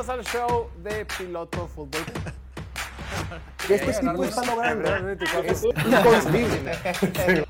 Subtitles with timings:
[0.00, 2.00] Bienvenidos al show de Piloto Fútbol.
[3.68, 4.88] Este tipo está logrando
[5.44, 6.78] es inconcebible.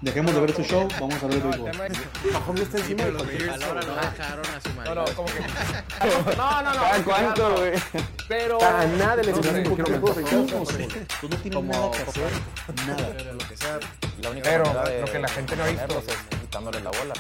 [0.01, 1.71] Dejemos de ver este show, vamos a ver el béisbol.
[2.33, 4.95] Mahomes está encima de Los no dejaron a su No, madre.
[4.95, 5.41] no, como que.
[6.37, 6.81] No, no, no.
[6.81, 7.73] ¿Cada cuánto, güey?
[8.29, 8.59] Pero.
[8.63, 10.45] A nada No un.
[11.21, 12.33] Tú no tienes que hacer.
[12.87, 13.33] Nada.
[13.33, 13.79] lo que sea.
[14.23, 14.65] La única Pero
[15.01, 15.99] lo que la gente no ha visto.
[15.99, 17.15] es quitándole la bola.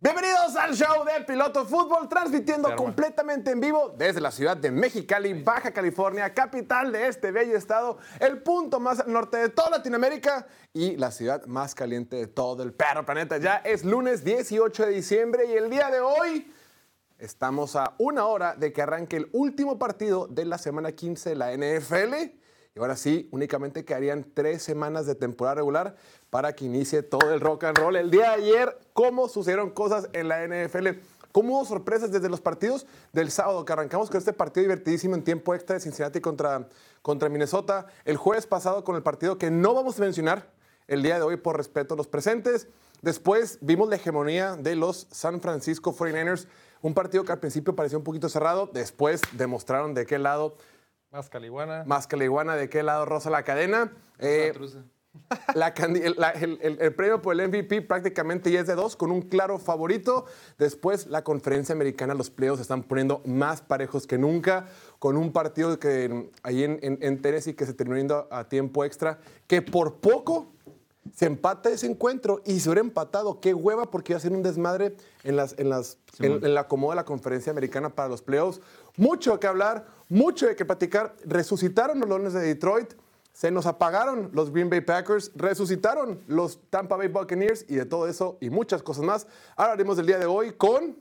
[0.00, 5.42] Bienvenidos al show de Piloto Fútbol, transmitiendo completamente en vivo desde la ciudad de Mexicali,
[5.42, 10.46] Baja California, capital de este bello estado, el punto más al norte de toda Latinoamérica
[10.72, 13.38] y la ciudad más caliente de todo el perro planeta.
[13.38, 16.48] Ya es lunes 18 de diciembre y el día de hoy
[17.18, 21.34] estamos a una hora de que arranque el último partido de la semana 15 de
[21.34, 22.14] la NFL.
[22.76, 25.96] Y ahora sí, únicamente quedarían tres semanas de temporada regular
[26.30, 27.96] para que inicie todo el rock and roll.
[27.96, 30.88] El día de ayer, cómo sucedieron cosas en la NFL.
[31.32, 33.64] ¿Cómo hubo sorpresas desde los partidos del sábado?
[33.64, 36.68] Que arrancamos con este partido divertidísimo en tiempo extra de Cincinnati contra,
[37.02, 37.86] contra Minnesota.
[38.04, 40.50] El jueves pasado con el partido que no vamos a mencionar
[40.86, 42.66] el día de hoy por respeto a los presentes.
[43.02, 46.46] Después vimos la hegemonía de los San Francisco 49ers.
[46.80, 48.68] Un partido que al principio parecía un poquito cerrado.
[48.72, 50.56] Después demostraron de qué lado
[51.10, 51.84] Más caliguana.
[51.86, 53.92] más que la iguana, de qué lado rosa la cadena.
[54.18, 54.52] Eh,
[55.54, 58.96] la el, la- el- el- el premio por el MVP prácticamente ya es de dos,
[58.96, 60.26] con un claro favorito.
[60.58, 64.66] Después, la conferencia americana, los playoffs se están poniendo más parejos que nunca,
[64.98, 68.48] con un partido que mm, ahí en, en, en Tennessee que se terminó yendo a
[68.48, 70.46] tiempo extra, que por poco
[71.14, 73.40] se empata ese encuentro y se hubiera empatado.
[73.40, 74.94] Qué hueva, porque iba a ser un desmadre
[75.24, 78.60] en, las, en, las, en, en la acomodo de la conferencia americana para los playoffs.
[78.98, 81.14] Mucho que hablar, mucho de que platicar.
[81.24, 82.92] Resucitaron los Leones de Detroit,
[83.38, 88.08] se nos apagaron los Green Bay Packers, resucitaron los Tampa Bay Buccaneers y de todo
[88.08, 89.28] eso y muchas cosas más.
[89.54, 90.98] Ahora haremos del día de hoy con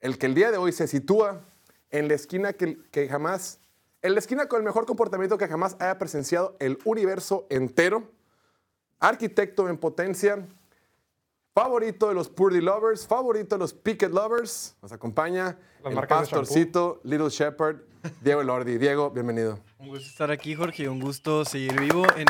[0.00, 1.40] el que el día de hoy se sitúa
[1.88, 3.60] en la esquina que, que jamás,
[4.02, 8.10] en la esquina con el mejor comportamiento que jamás haya presenciado el universo entero
[9.00, 10.46] arquitecto en potencia,
[11.54, 14.76] favorito de los Purdy Lovers, favorito de los Picket Lovers.
[14.82, 17.80] Nos acompaña Las el pastorcito Little Shepherd,
[18.20, 18.78] Diego Elordi.
[18.78, 19.58] Diego, bienvenido.
[19.78, 20.84] Un gusto estar aquí, Jorge.
[20.84, 22.26] y Un gusto seguir vivo en,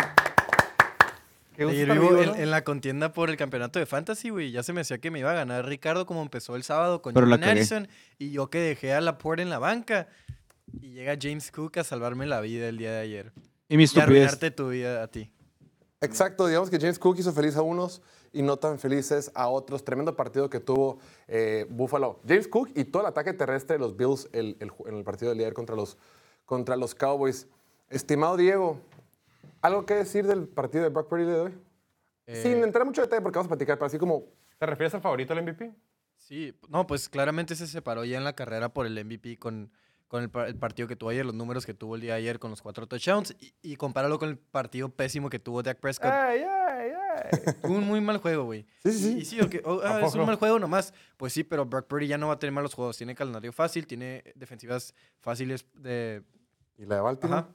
[1.56, 2.36] Qué gusto seguir vivo vivo, en, ¿no?
[2.36, 4.50] en la contienda por el campeonato de Fantasy, güey.
[4.52, 7.14] Ya se me decía que me iba a ganar Ricardo como empezó el sábado con
[7.14, 7.26] Pero.
[7.32, 7.88] Addison
[8.18, 10.08] y yo que dejé a Laporte en la banca.
[10.80, 13.32] Y llega James Cook a salvarme la vida el día de ayer.
[13.68, 14.08] Y mi Y estupidez.
[14.08, 15.30] arruinarte tu vida a ti.
[16.00, 19.84] Exacto, digamos que James Cook hizo feliz a unos y no tan felices a otros.
[19.84, 20.98] Tremendo partido que tuvo
[21.28, 22.20] eh, Buffalo.
[22.26, 25.30] James Cook y todo el ataque terrestre de los Bills el- el en el partido
[25.30, 25.96] del ayer contra los,
[26.44, 27.46] contra los Cowboys.
[27.90, 28.78] Estimado Diego,
[29.62, 31.54] ¿algo que decir del partido de Brock Purdy de hoy?
[32.26, 34.24] Eh, Sin entrar mucho detalle porque vamos a platicar, pero así como
[34.58, 35.70] ¿Te refieres al favorito del MVP?
[36.16, 39.70] Sí, no, pues claramente se separó ya en la carrera por el MVP con,
[40.08, 42.38] con el, el partido que tuvo ayer, los números que tuvo el día de ayer
[42.38, 46.10] con los cuatro touchdowns y, y compáralo con el partido pésimo que tuvo Dak Prescott.
[46.10, 46.42] ¡Ay,
[46.76, 47.54] ay, ay!
[47.70, 48.66] Un muy mal juego, güey.
[48.82, 49.14] Sí, sí, sí.
[49.16, 50.92] Y, y sí, ok, oh, ah, ¿A es un mal juego nomás.
[51.16, 52.96] Pues sí, pero Brock Purdy ya no va a tener malos juegos.
[52.96, 56.22] Tiene calendario fácil, tiene defensivas fáciles de...
[56.78, 57.40] ¿Y la de Baltimore?
[57.40, 57.48] Ajá.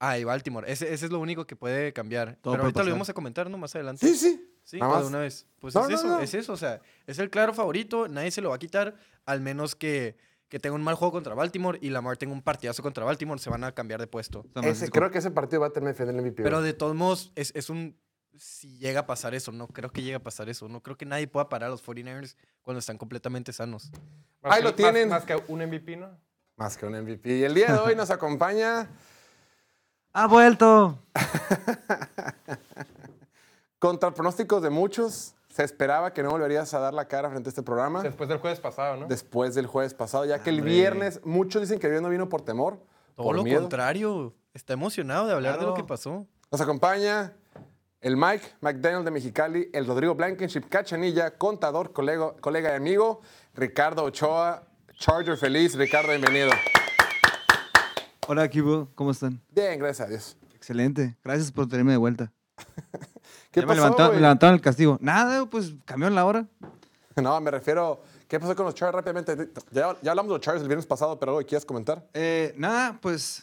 [0.00, 0.70] Ah, y Baltimore.
[0.70, 2.36] Ese, ese es lo único que puede cambiar.
[2.36, 3.58] Todo pero puede ahorita lo vamos a comentar, ¿no?
[3.58, 4.06] Más adelante.
[4.06, 4.54] Sí, sí.
[4.62, 5.46] Sí, Nada de una vez.
[5.60, 6.20] Pues No, es no, eso, no.
[6.20, 6.52] es eso.
[6.52, 10.16] O sea, es el claro favorito, nadie se lo va a quitar, al menos que,
[10.48, 13.48] que tenga un mal juego contra Baltimore y Lamar tenga un partidazo contra Baltimore, se
[13.48, 14.44] van a cambiar de puesto.
[14.62, 16.42] Ese, creo que ese partido va a defendiendo el MVP.
[16.42, 17.96] Pero de todos modos, es, es un...
[18.38, 20.68] Si llega a pasar eso, no creo que llegue a pasar eso.
[20.68, 23.90] No creo que nadie pueda parar a los 49ers cuando están completamente sanos.
[24.42, 25.08] Más Ahí que- lo tienen.
[25.08, 26.10] Más, más que un MVP, ¿no?
[26.56, 27.38] Más que un MVP.
[27.38, 28.88] Y el día de hoy nos acompaña
[30.12, 30.98] ¡Ha vuelto!
[33.78, 35.34] contra pronósticos de muchos.
[35.50, 38.38] Se esperaba que no volverías a dar la cara frente a este programa Después del
[38.38, 39.06] jueves pasado, ¿no?
[39.08, 40.72] después del jueves pasado, ya que el Hombre.
[40.72, 42.80] viernes, muchos dicen que el viernes no vino por temor,
[43.16, 43.60] Todo por lo miedo.
[43.62, 44.34] contrario.
[44.54, 46.26] Está emocionado de hablar de lo que pasó.
[46.50, 47.32] Nos acompaña
[48.00, 53.20] el Mike McDaniel de Mexicali, el Rodrigo Blankenship Cachanilla, contador, colega, colega y amigo,
[53.54, 54.62] Ricardo Ochoa,
[54.94, 55.74] Charger feliz.
[55.76, 56.50] Ricardo, bienvenido.
[58.26, 58.88] Hola, equipo.
[58.94, 59.40] ¿Cómo están?
[59.50, 60.36] Bien, gracias a Dios.
[60.54, 61.16] Excelente.
[61.24, 62.32] Gracias por tenerme de vuelta.
[63.50, 64.98] ¿Qué ya me pasó, levantaron, me levantaron el castigo.
[65.00, 66.46] Nada, pues cambiaron la hora.
[67.20, 69.50] No, me refiero, ¿qué pasó con los Chargers rápidamente?
[69.72, 72.06] Ya, ya hablamos de los Chargers el viernes pasado, pero hoy quieres comentar.
[72.14, 73.42] Eh, nada, pues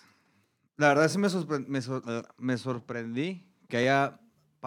[0.77, 2.01] la verdad sí me, sorpre- me sor-
[2.37, 4.17] me sorprendí que haya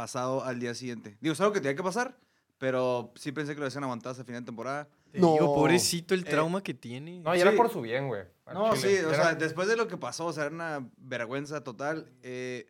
[0.03, 1.19] pasado al día siguiente.
[1.21, 2.17] Digo, es algo que tenía que pasar,
[2.57, 4.89] pero sí pensé que lo hacían aguantado hasta el final de temporada.
[5.11, 5.33] Te No.
[5.33, 7.19] digo, pobrecito el Eh, trauma que tiene.
[7.21, 7.43] No, y Sí.
[7.43, 8.23] era por su bien, güey.
[8.47, 8.99] al No, chile.
[9.01, 12.07] sí, o Era- sea, después de lo que pasó, o sea, era una vergüenza total.
[12.23, 12.67] eh,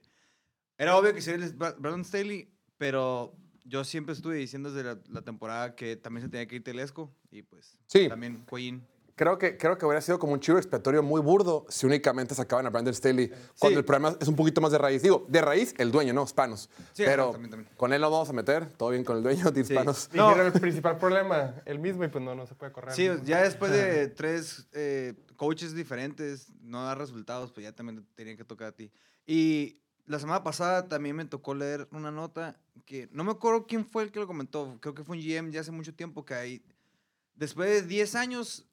[0.79, 2.49] era obvio que sería el Bra- Brandon Staley,
[2.79, 3.35] pero
[3.65, 7.13] yo siempre estuve diciendo desde la, la temporada que también se tenía que ir Telesco
[7.31, 8.09] y pues Sí.
[8.09, 8.87] también Queen.
[9.19, 12.65] Creo que, creo que hubiera sido como un chivo expiatorio muy burdo si únicamente sacaban
[12.67, 13.33] a Brandon Staley.
[13.59, 15.03] Cuando el problema es un poquito más de raíz.
[15.03, 16.25] Digo, de raíz, el dueño, ¿no?
[16.25, 16.71] Spanos.
[16.93, 17.71] Sí, Pero también, también.
[17.77, 18.71] con él nos vamos a meter.
[18.77, 19.73] Todo bien con el dueño de Sí.
[19.73, 20.09] Hispanos.
[20.13, 20.29] No.
[20.29, 22.95] Dijeron el principal problema, el mismo, y pues no, no se puede correr.
[22.95, 28.15] Sí, ya después de tres eh, coaches diferentes, no da resultados, pues ya también te
[28.15, 28.93] tenía que tocar a ti.
[29.27, 32.57] Y la semana pasada también me tocó leer una nota
[32.87, 35.51] que no me acuerdo quién fue el que lo comentó, creo que fue un GM
[35.51, 36.63] ya hace mucho tiempo que hay,
[37.35, 38.65] después de 10 años,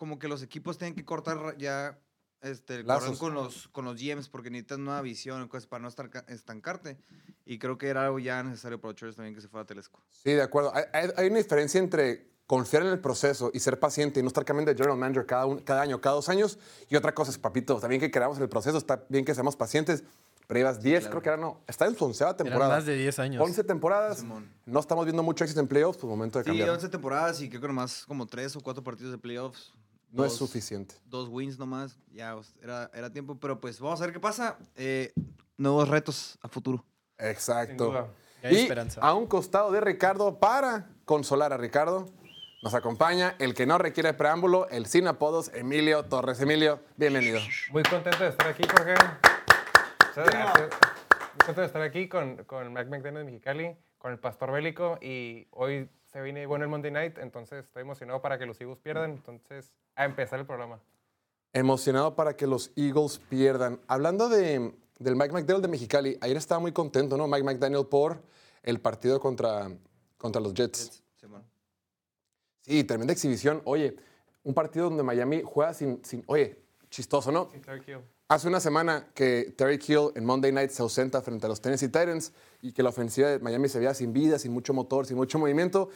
[0.00, 1.98] como que los equipos tienen que cortar ya
[2.40, 3.18] este, el Lazos.
[3.18, 6.96] con los, con los GMs porque necesitas nueva visión, cosas para no estar ca- estancarte.
[7.44, 9.66] Y creo que era algo ya necesario para los Chargers también que se fuera a
[9.66, 10.00] Telesco.
[10.08, 10.72] Sí, de acuerdo.
[10.74, 10.84] Hay,
[11.18, 14.70] hay- una diferencia entre confiar en el proceso y ser paciente y no estar cambiando
[14.72, 16.58] de general manager cada, un- cada año, cada dos años.
[16.88, 19.54] Y otra cosa es, papito, también que creamos en el proceso, está bien que seamos
[19.54, 20.02] pacientes.
[20.46, 21.60] Pero llevas 10, creo que era no.
[21.68, 22.74] Está en su onceava Eran temporada.
[22.76, 23.44] más de 10 años.
[23.46, 24.20] 11 temporadas.
[24.20, 24.50] Simón.
[24.64, 26.70] No estamos viendo mucho éxito en playoffs, pues momento de Sí, cambiar.
[26.70, 29.74] 11 temporadas y creo que nomás como 3 o 4 partidos de playoffs.
[30.12, 30.96] No es suficiente.
[31.04, 34.58] Dos wins nomás, ya era, era tiempo, pero pues vamos a ver qué pasa.
[34.76, 35.12] Eh,
[35.56, 36.84] nuevos retos a futuro.
[37.18, 37.84] Exacto.
[37.84, 38.08] Sin duda.
[38.42, 39.00] Ya hay y esperanza.
[39.02, 42.06] a un costado de Ricardo, para consolar a Ricardo,
[42.62, 46.40] nos acompaña el que no requiere preámbulo, el sin apodos, Emilio Torres.
[46.40, 47.40] Emilio, bienvenido.
[47.70, 48.94] Muy contento de estar aquí, Jorge.
[50.08, 50.70] Muchas gracias.
[50.70, 54.98] Muy contento de estar aquí con, con Mac McDaniel de Mexicali, con el Pastor Bélico,
[55.00, 58.78] y hoy se viene bueno el Monday Night, entonces estoy emocionado para que los Eagles
[58.78, 60.80] pierdan, entonces a empezar el programa.
[61.52, 63.80] Emocionado para que los Eagles pierdan.
[63.86, 67.26] Hablando de, del Mike McDaniel de Mexicali, ayer estaba muy contento, ¿no?
[67.26, 68.22] Mike McDaniel por
[68.62, 69.70] el partido contra,
[70.16, 71.02] contra los Jets.
[72.62, 73.62] Sí, tremenda exhibición.
[73.64, 73.96] Oye,
[74.44, 77.50] un partido donde Miami juega sin, sin oye, chistoso, ¿no?
[77.52, 77.98] Sí, Tyreek Hill.
[78.30, 81.88] Hace una semana que Terry Hill en Monday Night se ausenta frente a los Tennessee
[81.88, 82.32] Titans
[82.62, 85.36] y que la ofensiva de Miami se veía sin vida, sin mucho motor, sin mucho
[85.40, 85.88] movimiento.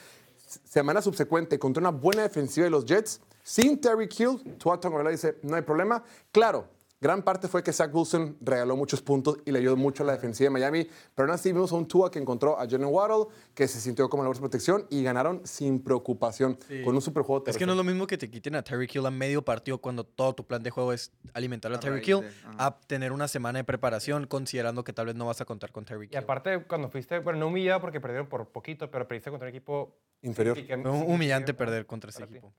[0.64, 5.36] Semana subsecuente, contra una buena defensiva de los Jets, sin Terry Hill, Tua Tagovailoa dice,
[5.42, 6.02] no hay problema.
[6.32, 6.66] Claro,
[7.04, 10.12] gran parte fue que Zach Wilson regaló muchos puntos y le ayudó mucho a la
[10.14, 13.26] defensiva de Miami, pero aún así vimos a un Tua que encontró a Jalen Waddle,
[13.54, 17.44] que se sintió como la de protección y ganaron sin preocupación, con un super juego
[17.46, 19.76] Es que no es lo mismo que te quiten a Terry Hill a medio partido
[19.76, 22.66] cuando todo tu plan de juego es alimentar a A Terry de- ajá.
[22.66, 25.84] a tener una semana de preparación considerando que tal vez no vas a contar con
[25.84, 26.16] Terry Y Hill.
[26.16, 29.94] aparte, cuando fuiste, bueno, no humillado porque perdieron por poquito, pero perdiste contra un equipo
[30.22, 30.56] Inferior.
[30.56, 32.50] sí, que- Fue humillante sí, perder contra ese ti, equipo.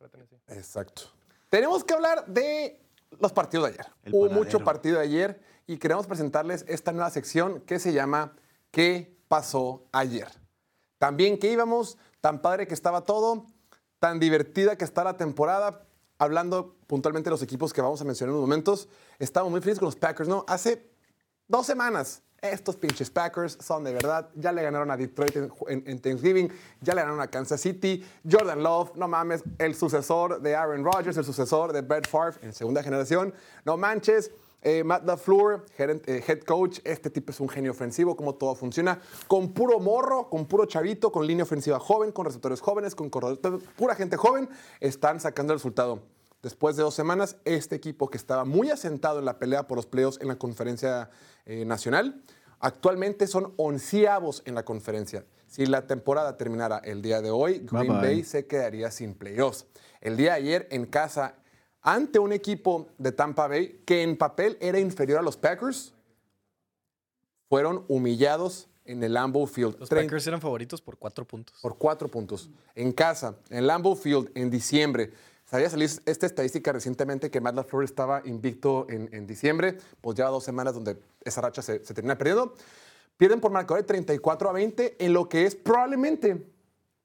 [0.49, 1.01] Exacto.
[1.49, 2.79] Tenemos que hablar de
[3.19, 3.93] los partidos de ayer.
[4.03, 8.33] El Hubo mucho partido de ayer y queremos presentarles esta nueva sección que se llama
[8.71, 10.27] ¿Qué pasó ayer?
[10.97, 13.45] También que íbamos, tan padre que estaba todo,
[13.99, 15.81] tan divertida que está la temporada.
[16.17, 18.87] Hablando puntualmente de los equipos que vamos a mencionar en unos momentos,
[19.19, 20.45] estamos muy felices con los Packers, ¿no?
[20.47, 20.89] Hace
[21.47, 22.21] dos semanas.
[22.51, 24.29] Estos pinches Packers son de verdad.
[24.35, 25.35] Ya le ganaron a Detroit
[25.67, 26.51] en, Thanksgiving,
[26.81, 28.03] ya le ganaron a Kansas City.
[28.29, 32.53] Jordan Love, no mames, el sucesor de Aaron Rodgers, el sucesor de Brett Favre en
[32.53, 33.33] segunda generación.
[33.65, 34.31] No manches.
[34.67, 38.99] Eh, Matt LaFleur, eh, head coach, este tipo es un genio ofensivo, cómo todo funciona,
[39.27, 43.61] con puro morro, con puro chavito, con línea ofensiva joven, con receptores jóvenes, con corredores,
[43.75, 44.49] pura gente joven,
[44.79, 46.01] están sacando el resultado.
[46.45, 49.87] Después de dos semanas, este equipo que estaba muy asentado en la pelea por los
[49.87, 51.09] playoffs en la conferencia
[51.45, 52.21] eh, nacional,
[52.59, 55.25] actualmente son onceavos en la conferencia.
[55.47, 58.01] Si la temporada terminara el día de hoy, Green Bye, bye.
[58.01, 59.65] Bay se quedaría sin playoffs.
[60.01, 61.35] El día de ayer en casa,
[61.81, 65.93] ante un equipo de Tampa Bay que en papel era inferior a los Packers,
[67.47, 69.79] fueron humillados en el Lambeau Field.
[69.79, 71.57] Los 30 Packers eran favoritos por cuatro puntos.
[71.61, 72.49] por cuatro puntos.
[72.75, 75.11] En casa, en Lambeau Field, en diciembre.
[75.55, 80.29] Sabía salir esta estadística recientemente que Matt LaFleur estaba invicto en, en diciembre, pues lleva
[80.29, 82.55] dos semanas donde esa racha se, se termina perdiendo.
[83.15, 86.45] Pierden por marcador de 34 a 20 en lo que es probablemente,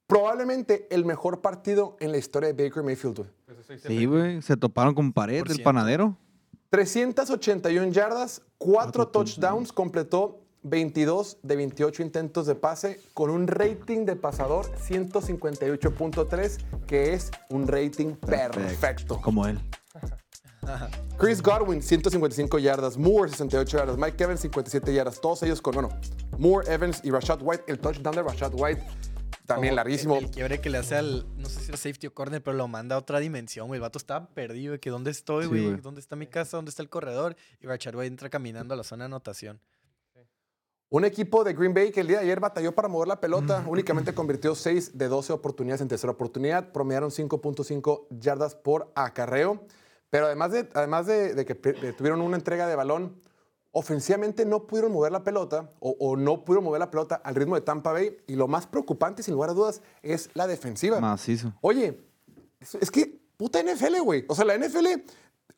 [0.09, 3.25] probablemente el mejor partido en la historia de Baker Mayfield.
[3.47, 4.43] Pues Sí, güey.
[4.43, 5.63] Se toparon con pared ciento.
[5.63, 6.17] panadero.
[6.71, 14.05] 381 yardas, 4 Cuatro touchdowns, completó 22 de 28 intentos de pase con un rating
[14.05, 19.21] de pasador 158.3, que es un rating perfecto.
[19.21, 19.61] Como él.
[21.19, 22.97] Chris Godwin, 155 yardas.
[22.97, 23.97] Moore, 68 yardas.
[23.97, 25.21] Mike Evans, 57 yardas.
[25.21, 25.89] Todos ellos con, bueno,
[26.39, 27.65] Moore, Evans y Rashad White.
[27.67, 28.83] El touchdown de Rashad White,
[29.47, 30.17] también larguísimo.
[30.17, 32.57] El, el quiebre que le hace al, no sé si era safety o corner, pero
[32.57, 33.79] lo manda a otra dimensión, güey.
[33.79, 35.81] El vato estaba perdido, güey, que dónde estoy, güey, güey.
[35.81, 37.37] dónde está mi casa, dónde está el corredor.
[37.61, 39.61] Y Rashad White entra caminando a la zona de anotación.
[40.93, 43.65] Un equipo de Green Bay que el día de ayer batalló para mover la pelota,
[43.69, 49.65] únicamente convirtió 6 de 12 oportunidades en tercera oportunidad, promediaron 5.5 yardas por acarreo,
[50.11, 53.21] pero además de, además de, de que tuvieron una entrega de balón,
[53.71, 57.55] ofensivamente no pudieron mover la pelota o, o no pudieron mover la pelota al ritmo
[57.55, 61.01] de Tampa Bay y lo más preocupante, sin lugar a dudas, es la defensiva.
[61.01, 61.53] Macizo.
[61.61, 62.01] Oye,
[62.81, 64.25] es, que puta NFL, güey.
[64.29, 64.87] O sea, la NFL,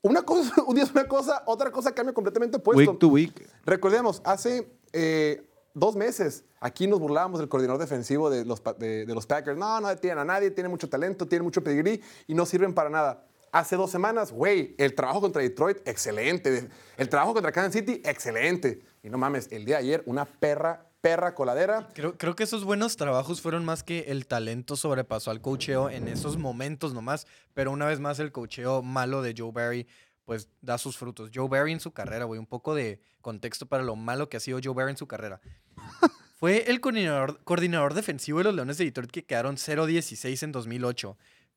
[0.02, 2.90] una cosa, un día es una cosa, otra cosa cambia completamente opuesto.
[2.90, 3.50] Week to week.
[3.64, 9.58] Recordemos, hace eh, dos meses aquí nos burlábamos del coordinador defensivo de los, Packers.
[9.58, 12.88] No, no detienen a nadie, tiene mucho talento, tiene mucho pedigrí y no sirven para
[12.88, 13.26] nada.
[13.50, 16.70] Hace dos semanas, güey, el trabajo contra Detroit, excelente.
[16.96, 18.80] El trabajo contra Kansas City, excelente.
[19.02, 21.88] Y no mames, el día de ayer, una perra, perra coladera.
[21.92, 26.08] Creo, creo que esos buenos trabajos fueron más que el talento sobrepasó al cocheo en
[26.08, 29.86] esos momentos nomás, pero una vez más el cocheo malo de Joe Barry
[30.24, 31.30] pues da sus frutos.
[31.34, 34.40] Joe Barry en su carrera, güey, un poco de contexto para lo malo que ha
[34.40, 35.40] sido Joe Barry en su carrera.
[36.38, 41.16] Fue el coordinador, coordinador defensivo de los Leones de Detroit que quedaron 0-16 en 2008.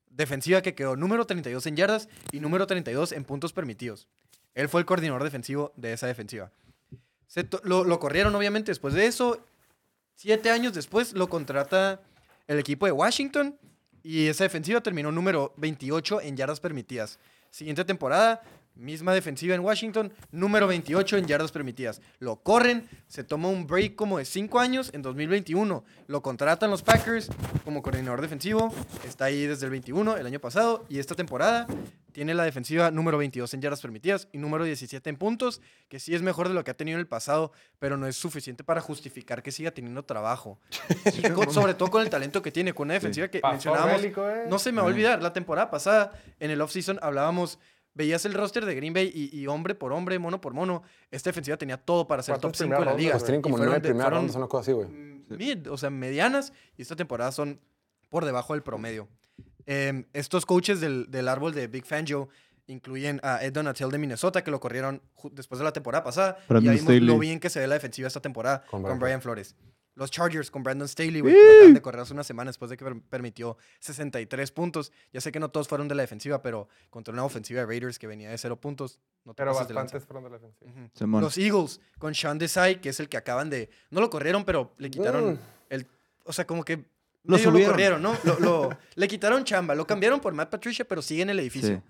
[0.10, 4.08] Defensiva que quedó número 32 en yardas y número 32 en puntos permitidos.
[4.54, 6.52] Él fue el coordinador defensivo de esa defensiva.
[7.28, 9.44] Se lo, lo corrieron, obviamente, después de eso.
[10.14, 12.02] Siete años después lo contrata
[12.48, 13.58] el equipo de Washington
[14.04, 17.18] y esa defensiva terminó número 28 en yardas permitidas.
[17.50, 18.44] Siguiente temporada,
[18.76, 22.02] misma defensiva en Washington, número 28 en yardas permitidas.
[22.20, 25.84] Lo corren, se toma un break como de cinco años en 2021.
[26.08, 27.30] Lo contratan los Packers
[27.64, 28.74] como coordinador defensivo.
[29.08, 31.68] Está ahí desde el 21, el año pasado, y esta temporada
[32.12, 36.16] tiene la defensiva número 22 en yardas permitidas y número 17 en puntos, que sí
[36.16, 38.80] es mejor de lo que ha tenido en el pasado, pero no es suficiente para
[38.80, 40.60] justificar que siga teniendo trabajo.
[41.18, 44.02] Y con- sobre todo con el talento que tiene, con una defensiva que Pastor mencionábamos.
[44.02, 44.46] bélico, eh.
[44.50, 47.60] No se me va a olvidar, la temporada pasada, en el offseason, hablábamos,
[47.96, 51.30] veías el roster de Green Bay y, y hombre por hombre, mono por mono, esta
[51.30, 53.12] defensiva tenía todo para ser ¿Cuántas top 5 de la liga.
[53.14, 54.88] Pues tienen Y como fueron nueve de- primeras rondas, una cosa así, güey.
[54.88, 57.60] mm, mid, o sea, medianas, y esta temporada son
[58.10, 59.08] por debajo del promedio.
[59.66, 62.30] Em, estos coaches del, del árbol de Big Fangio
[62.68, 66.38] incluyen a Ed Donatel de Minnesota, que lo corrieron después de la temporada pasada.
[66.48, 68.84] Brandon y ahí vimos lo bien que se ve la defensiva esta temporada Con con,
[68.84, 69.56] Brian Brian Flores.
[69.96, 72.84] Los Chargers con Brandon Staley, güey, acaban de correr hace una semana después de que
[72.84, 74.92] per- permitió 63 puntos.
[75.14, 77.98] Ya sé que no todos fueron de la defensiva, pero contra una ofensiva de Raiders
[77.98, 79.98] que venía de cero puntos, no te Pero pases de lanza.
[79.98, 81.22] bastantes fueron de la defensiva.
[81.22, 83.70] Los Eagles con Sean Desai, que es el que acaban de.
[83.90, 85.40] No lo corrieron, pero le quitaron Mm.
[85.70, 85.88] el.
[86.26, 86.84] O sea, como que.
[87.24, 88.16] Lo lo corrieron, ¿no?
[88.24, 89.74] Lo, lo- le quitaron chamba.
[89.76, 91.82] Lo cambiaron por Matt Patricia, pero sigue en el edificio.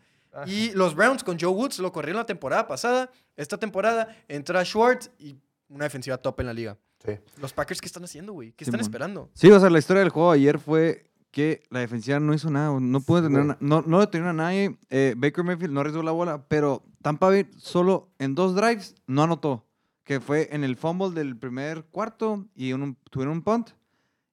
[0.45, 0.51] Sí.
[0.51, 3.09] Y los Browns con Joe Woods lo corrieron la temporada pasada.
[3.35, 5.35] Esta temporada entra Schwartz y
[5.69, 6.77] una defensiva top en la liga.
[7.05, 7.13] Sí.
[7.41, 8.51] Los Packers, ¿qué están haciendo, güey?
[8.53, 8.81] ¿Qué están Simón.
[8.81, 9.29] esperando?
[9.33, 12.79] Sí, o sea, la historia del juego ayer fue que la defensiva no hizo nada.
[12.79, 13.47] No pudo tener güey.
[13.49, 14.77] na- no, no detuvieron a nadie.
[14.89, 19.23] Eh, Baker Mayfield no arriesgó la bola, pero Tampa Bay solo en dos drives no
[19.23, 19.65] anotó.
[20.03, 23.69] Que fue en el fumble del primer cuarto y un- tuvieron un punt.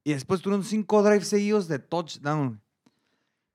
[0.05, 2.61] Y después tuvieron cinco drives seguidos de touchdown.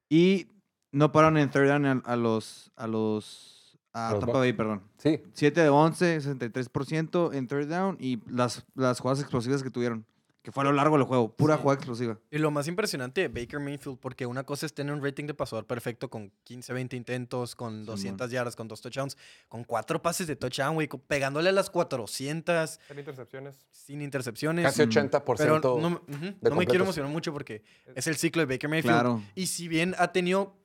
[0.09, 0.47] Y
[0.91, 2.71] no pararon en third down a, a los...
[2.75, 3.53] A los
[3.97, 4.39] a A los Tampa.
[4.39, 4.83] Bay, perdón.
[4.97, 5.21] Sí.
[5.33, 10.05] 7 de 11, 63% en third down y las, las jugadas explosivas que tuvieron,
[10.43, 11.61] que fue a lo largo del juego, pura Sí.
[11.61, 12.19] jugada explosiva.
[12.31, 15.33] Y lo más impresionante de Baker Mayfield, porque una cosa es tener un rating de
[15.33, 19.17] pasador perfecto con 15, 20 intentos, con 200 yardas, con dos touchdowns,
[19.49, 23.55] con cuatro pases de touchdown, güey, pegándole a las 400, Hacer intercepciones.
[23.71, 24.63] sin intercepciones.
[24.65, 24.89] Casi Mm.
[24.89, 26.01] 80% Pero no,
[26.41, 27.61] no me quiero emocionar mucho porque
[27.95, 28.93] es el ciclo de Baker Mayfield.
[28.95, 29.21] Claro.
[29.35, 30.55] Y si bien ha tenido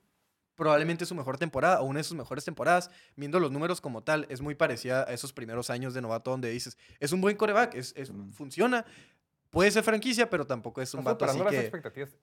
[0.55, 4.25] probablemente su mejor temporada o una de sus mejores temporadas, viendo los números como tal,
[4.29, 7.73] es muy parecida a esos primeros años de novato donde dices, es un buen coreback,
[7.75, 8.31] es, es- Simón.
[8.33, 8.85] funciona,
[9.49, 11.71] puede ser franquicia, pero tampoco es un Está vato así que,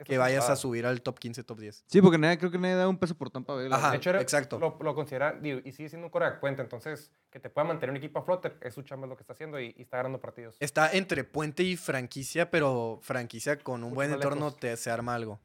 [0.05, 1.85] que vayas a subir al top 15, top 10.
[1.87, 3.69] Sí, porque nadie, creo que nadie da un peso por Tampa Bay.
[3.71, 3.91] Ajá.
[3.93, 4.59] De hecho, era- exacto.
[4.59, 7.91] Lo, lo considera, digo, y sigue siendo un coreback puente, entonces que te pueda mantener
[7.91, 10.21] un equipo a flote, es su chamba lo que está haciendo y, y está ganando
[10.21, 10.57] partidos.
[10.59, 14.59] Está entre puente y franquicia, pero franquicia con un Mucho buen entorno lejos.
[14.61, 15.39] te, se arma algo.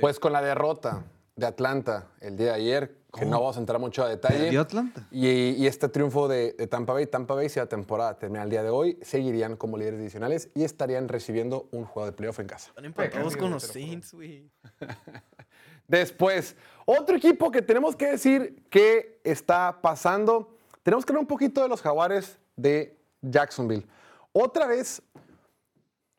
[0.00, 1.04] Pues con la derrota
[1.38, 4.38] de Atlanta el día de ayer, que no vamos a entrar mucho a detalle.
[4.38, 5.06] Perdió Atlanta.
[5.10, 8.50] Y, y este triunfo de, de Tampa Bay, Tampa Bay, si la temporada termina el
[8.50, 12.48] día de hoy, seguirían como líderes divisionales y estarían recibiendo un juego de playoff en
[12.48, 12.68] casa.
[12.70, 13.62] Están empatados con los.
[13.62, 14.50] Saints, güey.
[15.86, 21.62] Después, otro equipo que tenemos que decir que está pasando, tenemos que hablar un poquito
[21.62, 23.86] de los jaguares de Jacksonville.
[24.32, 25.00] Otra vez,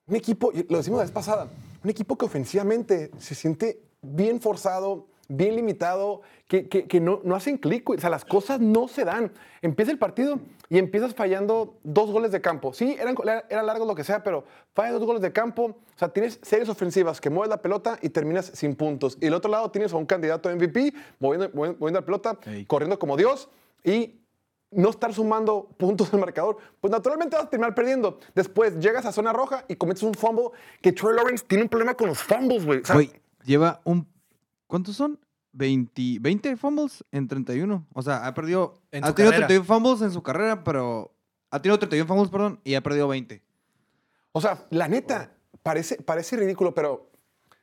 [0.07, 1.49] un equipo, y lo decimos la vez pasada,
[1.83, 7.35] un equipo que ofensivamente se siente bien forzado, bien limitado, que, que- que no, no
[7.35, 9.31] hacen clic, o sea, las cosas no se dan.
[9.61, 10.39] Empieza el partido
[10.69, 12.73] y empiezas fallando dos goles de campo.
[12.73, 13.15] Sí, eran,
[13.49, 16.69] era largo lo que sea, pero fallas dos goles de campo, o sea, tienes series
[16.69, 19.17] ofensivas que mueves la pelota y terminas sin puntos.
[19.17, 22.97] Y del otro lado tienes a un candidato MVP moviendo, moviendo- moviendo la pelota, corriendo
[22.97, 23.49] como Dios
[23.83, 24.15] y
[24.71, 28.19] no estar sumando puntos al marcador, pues naturalmente vas a terminar perdiendo.
[28.33, 30.49] Después llegas a zona roja y cometes un fumble
[30.81, 32.81] que Trey Lawrence tiene un problema con los fumbles, güey.
[32.81, 33.11] O sea, Güey,
[33.43, 34.07] lleva un...
[34.67, 35.19] ¿Cuántos son?
[35.53, 37.87] 20, 20 fumbles en 31.
[37.93, 38.81] O sea, ha perdido...
[38.91, 39.47] En ha tenido carrera.
[39.47, 41.13] 31 fumbles en su carrera, pero...
[41.51, 43.41] Ha tenido 31 fumbles, perdón, y ha perdido 20.
[44.31, 45.31] O sea, la neta,
[45.63, 47.09] parece, parece ridículo, pero.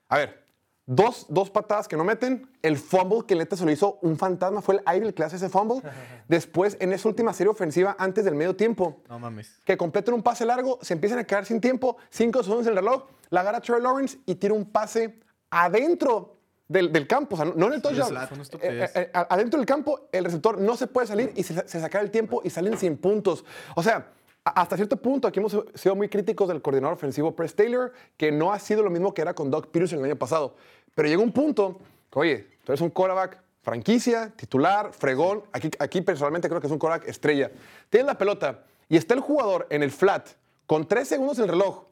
[0.09, 0.47] A ver,
[0.89, 2.49] Dos, dos patadas que no meten.
[2.63, 4.63] El fumble que neta se lo hizo un fantasma.
[4.63, 5.83] Fue el aire el que hace ese fumble.
[6.29, 9.61] Después, en esa última serie ofensiva, antes del medio tiempo, No mames.
[9.65, 12.85] que completen un pase largo, se empiezan a quedar sin tiempo, cinco segundos en el
[12.85, 15.19] reloj, la agarra Trevor Lawrence y tira un pase
[15.51, 16.37] adentro
[16.69, 18.41] del, del campo, o sea, no- en el touchdown.
[18.41, 18.97] estupidez.
[18.97, 21.81] Eh, eh, eh, adentro del campo, el receptor no se puede salir y se, se
[21.81, 23.45] saca el tiempo y salen sin puntos.
[23.77, 24.09] O sea,
[24.45, 28.53] hasta cierto punto, aquí hemos sido muy críticos del coordinador ofensivo Press Taylor, que no
[28.53, 30.57] ha sido lo mismo que era con Doug Peterson el año pasado.
[30.95, 31.79] Pero llega un punto
[32.11, 35.43] que, oye, tú eres un quarterback franquicia, titular, fregón.
[35.53, 37.51] Aquí, aquí personalmente creo que es un quarterback estrella.
[37.91, 40.29] Tienes la pelota y está el jugador en el flat
[40.67, 41.86] con tres segundos en el reloj.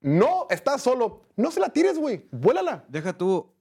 [0.00, 1.22] No estás solo.
[1.36, 2.26] No se la tires, güey.
[2.30, 2.84] Vuélala.
[2.88, 3.52] Deja tú.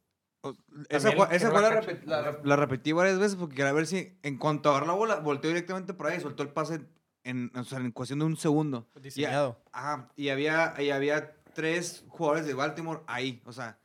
[0.90, 2.02] Esa, También esa la la, cache.
[2.02, 5.16] repet- la- la repetí varias veces porque quería ver si en cuanto agarró la bola,
[5.16, 6.82] volteó directamente por ahí y soltó el pase
[7.24, 8.88] en, o sea, en cuestión de un segundo.
[9.02, 9.58] Diseñado.
[9.66, 13.42] Y, ajá, y había, y había tres jugadores de Baltimore ahí.
[13.46, 13.80] O sea,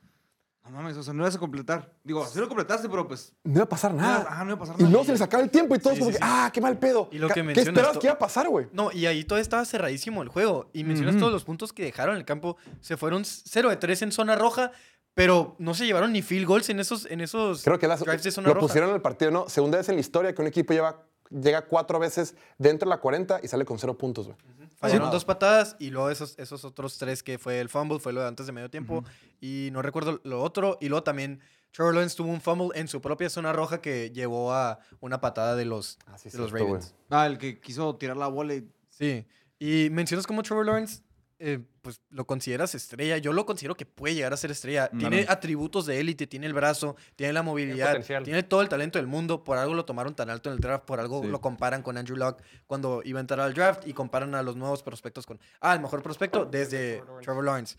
[0.71, 1.93] no mames, o sea, no ibas a completar.
[2.05, 3.35] Digo, sí lo completaste, pero pues.
[3.45, 4.27] No iba a pasar nada.
[4.29, 4.97] Ajá, no iba a pasar Y nada.
[4.97, 6.31] no se les acaba el tiempo y todos Sí, como sí, que, sí.
[6.33, 7.09] ah, qué mal pedo.
[7.13, 8.69] Y lo que ¿Qué mencionas, esperabas to- que iba a pasar, güey?
[8.73, 10.71] No, y ahí todo estaba cerradísimo el juego.
[10.73, 12.57] Y mencionas todos los puntos que dejaron en el campo.
[12.81, 14.71] Se fueron 0 de 3 en zona roja,
[15.15, 18.23] pero no se llevaron ni field goals en esos, en esos Creo que las- drives
[18.23, 18.67] de zona lo roja.
[18.69, 19.49] pusieron en el partido, ¿no?
[19.49, 23.01] Segunda vez en la historia que un equipo lleva, llega cuatro veces dentro de la
[23.01, 24.37] 40 y sale con cero puntos, güey.
[24.79, 25.13] Fallaron Sí.
[25.13, 28.29] dos patadas y luego esos, esos otros tres que fue el fumble, fue lo de
[28.29, 29.05] antes de medio tiempo.
[29.41, 30.79] Y no recuerdo lo otro.
[30.81, 34.53] Y luego también Trevor Lawrence tuvo un fumble en su propia zona roja que llevó
[34.55, 36.95] a una patada de los, Ah, de los cierto, Ravens.
[37.11, 38.69] Ah, el que quiso tirar la bola y.
[38.89, 39.27] Sí.
[39.59, 41.03] Y mencionas como Trevor Lawrence,
[41.43, 43.17] eh, pues lo consideras estrella.
[43.17, 44.91] Yo lo considero que puede llegar a ser estrella.
[44.91, 49.07] Tiene atributos de élite, tiene el brazo, tiene la movilidad, tiene todo el talento del
[49.07, 49.43] mundo.
[49.43, 51.29] Por algo lo tomaron tan alto en el draft, por algo Sí.
[51.29, 54.55] lo comparan con Andrew Luck cuando iba a entrar al draft y comparan a los
[54.57, 57.77] nuevos prospectos con, ah, el mejor prospecto desde Trevor Lawrence.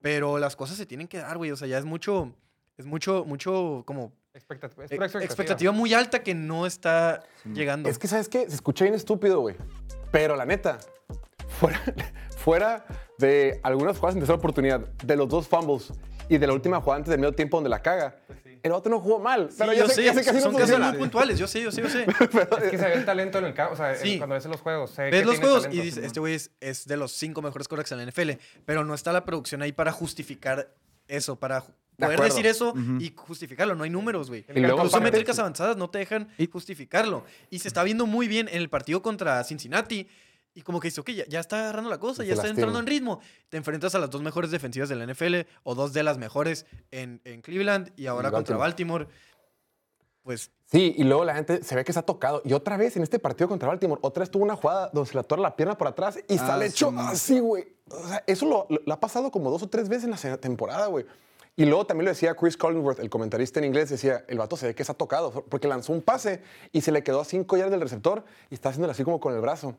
[0.00, 1.50] Pero las cosas se tienen que dar, güey.
[1.50, 2.32] O sea, ya es mucho,
[2.78, 5.72] es mucho, mucho como Expectat- es eh, expectativa.
[5.72, 7.88] muy alta que no está llegando.
[7.88, 8.48] Es que, ¿sabes qué?
[8.48, 9.56] Se escucha bien estúpido, güey.
[10.12, 10.78] Pero la neta,
[11.58, 11.80] fuera,
[12.36, 12.84] fuera
[13.18, 15.92] de algunas jugadas en tercera oportunidad, de los dos fumbles
[16.28, 18.16] y de la última jugada antes del medio tiempo donde la caga,
[18.62, 19.48] el otro no jugó mal.
[19.50, 20.90] Sí, Pero yo sé, ya sé no son casos funciona.
[20.90, 21.38] muy puntuales.
[21.38, 22.04] Yo sé, yo sé, yo sé.
[22.62, 24.18] Es que se ve el talento en el campo, o sea, Sí.
[24.18, 24.90] cuando ves los juegos.
[24.90, 25.82] sé Ves que los juegos y talento.
[25.84, 28.32] dices, este güey es, es de los cinco mejores quarterbacks en la NFL,
[28.66, 30.74] pero no está la producción ahí para justificar
[31.08, 32.24] eso, para De poder acuerdo.
[32.34, 33.74] decir eso y justificarlo.
[33.74, 34.44] No hay números, güey.
[34.54, 37.24] Y Incluso métricas avanzadas no te dejan justificarlo.
[37.48, 40.06] Y se está viendo muy bien en el partido contra Cincinnati.
[40.54, 42.66] Y como que dice, ok, ya, ya está agarrando la cosa, ya está lastima.
[42.66, 43.20] entrando en ritmo.
[43.48, 46.66] Te enfrentas a las dos mejores defensivas de la NFL o dos de las mejores
[46.90, 49.06] en, en Cleveland y ahora contra Baltimore.
[50.22, 52.42] Pues Sí, y luego la gente se ve que se ha tocado.
[52.44, 55.14] Y otra vez en este partido contra Baltimore, otra vez tuvo una jugada donde se
[55.14, 57.66] le atora la pierna por atrás y Ah, sale hecho así, güey.
[57.90, 60.36] O sea, eso lo, lo- lo ha pasado como dos o tres veces en la
[60.36, 61.06] temporada, güey.
[61.56, 64.68] Y luego también lo decía Chris Collinsworth, el comentarista en inglés, decía, el vato se
[64.68, 67.56] ve que se ha tocado, porque lanzó un pase y se le quedó a cinco
[67.56, 69.76] yardas del receptor y está haciéndolo así como con el brazo.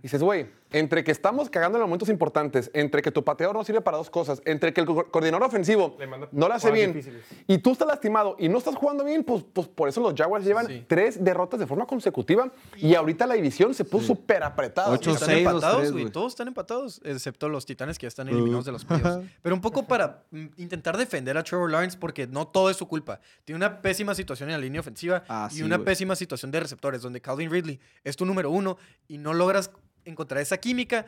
[0.00, 3.64] Y dices, güey, entre que estamos cagando en momentos importantes, entre que tu pateador no
[3.64, 6.70] sirve para dos cosas, entre que el co- coordinador ofensivo Le manda no lo hace
[6.70, 7.22] bien difíciles.
[7.46, 10.44] y tú estás lastimado y no estás jugando bien, pues, pues por eso los Jaguars
[10.44, 10.84] llevan Sí.
[10.88, 14.90] tres derrotas de forma consecutiva y ahorita la división se puso súper apretada.
[14.90, 16.10] Ocho, están seis, empatados, tres, güey.
[16.10, 19.26] Todos están empatados, excepto los titanes que ya están eliminados de los playoffs.
[19.42, 22.86] Pero un poco para mm, intentar defender a Trevor Lawrence, porque no todo es su
[22.88, 23.20] culpa.
[23.44, 25.84] Tiene una pésima situación en la línea ofensiva Ah, y sí, una güey.
[25.86, 29.70] pésima situación de receptores, donde Calvin Ridley es tu número uno y no logras
[30.04, 31.06] encontrar esa química.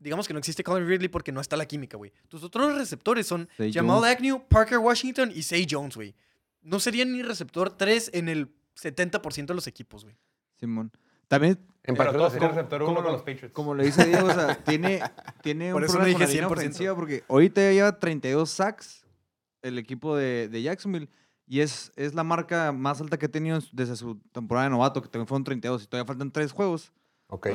[0.00, 2.12] Digamos que no existe Calvin Ridley porque no está la química, güey.
[2.28, 4.16] Tus otros receptores son Jamal Jones.
[4.16, 6.14] Agnew, Parker Washington y Say Jones, güey.
[6.62, 10.16] No serían ni receptor 3 en el 70% de los equipos, güey.
[10.58, 10.90] Simón.
[11.28, 11.58] También.
[11.84, 13.52] En sería- tienen receptor uno como con lo- los Patriots.
[13.54, 15.00] Como le dice Diego, o sea, tiene,
[15.42, 16.52] tiene Por un eso problema no con la dije línea 100%.
[16.58, 19.06] ofensiva porque ahorita lleva 32 sacks
[19.62, 21.08] el equipo de, de Jacksonville
[21.46, 25.00] y es, es la marca más alta que ha tenido desde su temporada de novato,
[25.02, 26.92] que también fueron 32 y todavía faltan tres juegos.
[27.28, 27.48] Ok.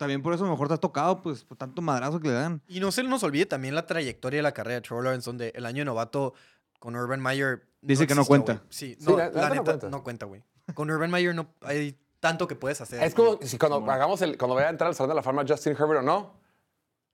[0.00, 2.34] También por eso a lo mejor te has tocado, pues, por tanto madrazo que le
[2.34, 2.60] dan.
[2.66, 5.52] Y no se nos olvide también la trayectoria de la carrera de Trevor Lawrence, donde
[5.54, 6.34] el año de novato
[6.78, 7.62] con Urban Meyer.
[7.82, 8.62] Dice que no cuenta.
[8.70, 10.24] Sí, Sí, no, la- la, la neta no cuenta.
[10.26, 10.42] no güey.
[10.74, 13.02] Con Urban Meyer no hay tanto que puedes hacer.
[13.02, 15.44] Es como si cuando hagamos el, cuando vaya a entrar al salón de la fama
[15.46, 16.40] Justin Herbert o no.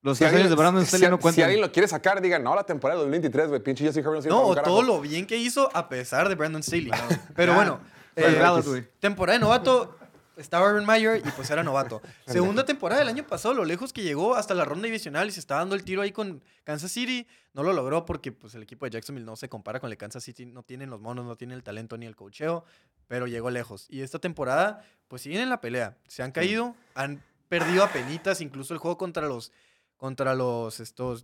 [0.03, 1.43] Los Si alguien, de Brandon si- Staley no si cuentan.
[1.45, 4.29] alguien lo quiere sacar, digan, no, la temporada de 2023, güey, pinche Justin Herbert no
[4.29, 4.71] No, para un o carajo".
[4.71, 6.91] todo lo bien que hizo a pesar de Brandon Staley.
[7.35, 7.55] Pero Ya.
[7.57, 7.79] bueno,
[8.15, 9.96] eh, temporada de novato,
[10.37, 12.01] estaba Urban Meyer y pues era novato.
[12.27, 15.39] Segunda temporada del año pasado, lo lejos que llegó hasta la ronda divisional y se
[15.39, 17.27] está dando el tiro ahí con Kansas City.
[17.53, 20.23] No lo logró porque pues el equipo de Jacksonville no se compara con el Kansas
[20.23, 20.45] City.
[20.45, 22.63] No tienen los monos, no tienen el talento ni el cocheo,
[23.07, 23.87] pero llegó lejos.
[23.89, 25.97] Y esta temporada, pues siguen en la pelea.
[26.07, 29.51] Se han caído, han perdido a penitas, incluso el juego contra los,
[29.97, 31.23] contra los, estos,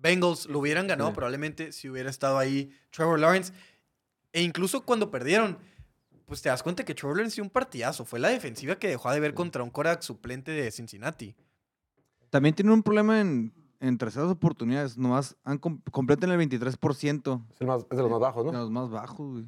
[0.00, 3.52] Bengals lo hubieran ganado probablemente si hubiera estado ahí Trevor Lawrence.
[4.32, 5.58] E incluso cuando perdieron,
[6.28, 8.04] pues te das cuenta que Trevor Lawrence dio un partidazo.
[8.04, 11.34] Fue la defensiva que dejó de ver contra un Korak suplente de Cincinnati.
[12.30, 14.98] También tiene un problema en, en terceras oportunidades.
[14.98, 17.42] Nomás han com- completan el 23%.
[17.54, 18.58] Es, el más- es de los más bajos, de ¿no?
[18.58, 19.46] Los más bajos, güey.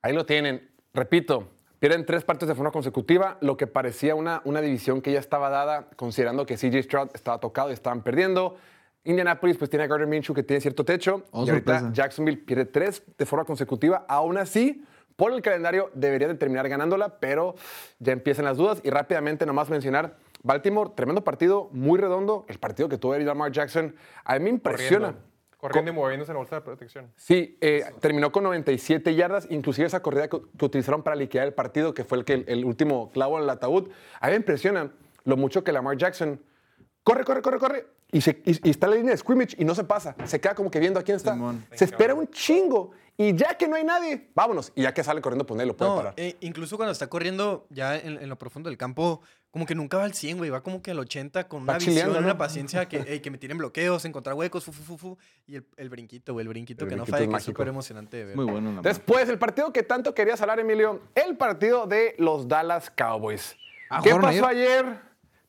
[0.00, 0.70] Ahí lo tienen.
[0.94, 5.20] Repito, pierden tres partidos de forma consecutiva, lo que parecía una, una división que ya
[5.20, 8.56] estaba dada, considerando que CJ Stroud estaba tocado y estaban perdiendo.
[9.04, 11.24] Indianapolis pues tiene a Gardner Minshew que tiene cierto techo.
[11.32, 11.92] Oh, y ahorita.
[11.92, 14.04] Jacksonville pierde tres de forma consecutiva.
[14.08, 14.84] Aún así,
[15.16, 17.54] por el calendario debería de terminar ganándola, pero
[17.98, 18.80] ya empiezan las dudas.
[18.82, 22.44] Y rápidamente nomás mencionar, Baltimore, tremendo partido, muy redondo.
[22.48, 23.94] El partido que tuvo Lamar Jackson,
[24.24, 25.08] a mí me impresiona.
[25.08, 27.12] Corriendo, corriendo y moviéndose en la bolsa de protección.
[27.16, 31.54] Sí, eh, terminó con 97 yardas, inclusive esa corrida que, que utilizaron para liquidar el
[31.54, 33.88] partido, que fue el, que, el, último clavo en el ataúd.
[34.20, 34.90] A mí me impresiona
[35.24, 36.40] lo mucho que Lamar Jackson
[37.04, 39.64] corre, corre, corre, corre, y, se- y- y está en la línea de scrimmage y
[39.64, 40.16] no se pasa.
[40.24, 41.32] Se queda como que viendo a quién está.
[41.34, 41.64] Simón.
[41.72, 44.72] Se espera un chingo, y ya que no hay nadie, vámonos.
[44.74, 46.14] Y ya que sale corriendo, pues nadie lo puede No, parar.
[46.16, 49.20] e incluso cuando está corriendo ya en, en lo profundo del campo,
[49.50, 50.48] como que nunca va al 100, güey.
[50.50, 52.18] Va como que al 80 con Va una visión, ¿no?
[52.20, 55.66] una paciencia que, que me tiren bloqueos, encontrar huecos, fu, fu, fu, fu, y el,
[55.76, 56.44] el brinquito, güey.
[56.44, 58.36] El brinquito El que no falla, es que es súper emocionante de ver.
[58.36, 58.80] Muy bueno.
[58.80, 63.54] Después, el partido que tanto querías hablar, Emilio, el partido de los Dallas Cowboys.
[63.90, 64.86] Ah, ¿Qué ¿jugaron pasó ayer?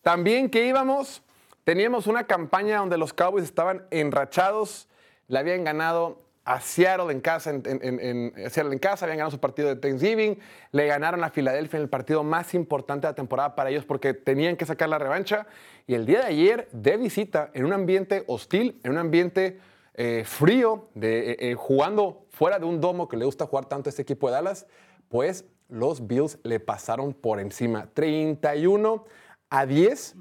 [0.02, 1.24] También que íbamos,
[1.64, 4.90] teníamos una campaña donde los Cowboys estaban enrachados,
[5.30, 9.78] le habían ganado a Seattle en casa, en, en- casa, habían ganado su partido de
[9.78, 10.38] Thanksgiving,
[10.72, 14.14] le ganaron a Filadelfia en el partido más importante de la temporada para ellos porque
[14.14, 15.48] tenían que sacar la revancha.
[15.88, 19.60] Y el día de ayer, de visita, en un ambiente hostil, en un ambiente
[19.94, 23.88] eh, frío, de, eh, eh, jugando fuera de un domo que le gusta jugar tanto
[23.88, 24.68] a este equipo de Dallas,
[25.08, 27.90] pues los Bills le pasaron por encima.
[27.94, 29.06] 31
[29.50, 30.16] a 10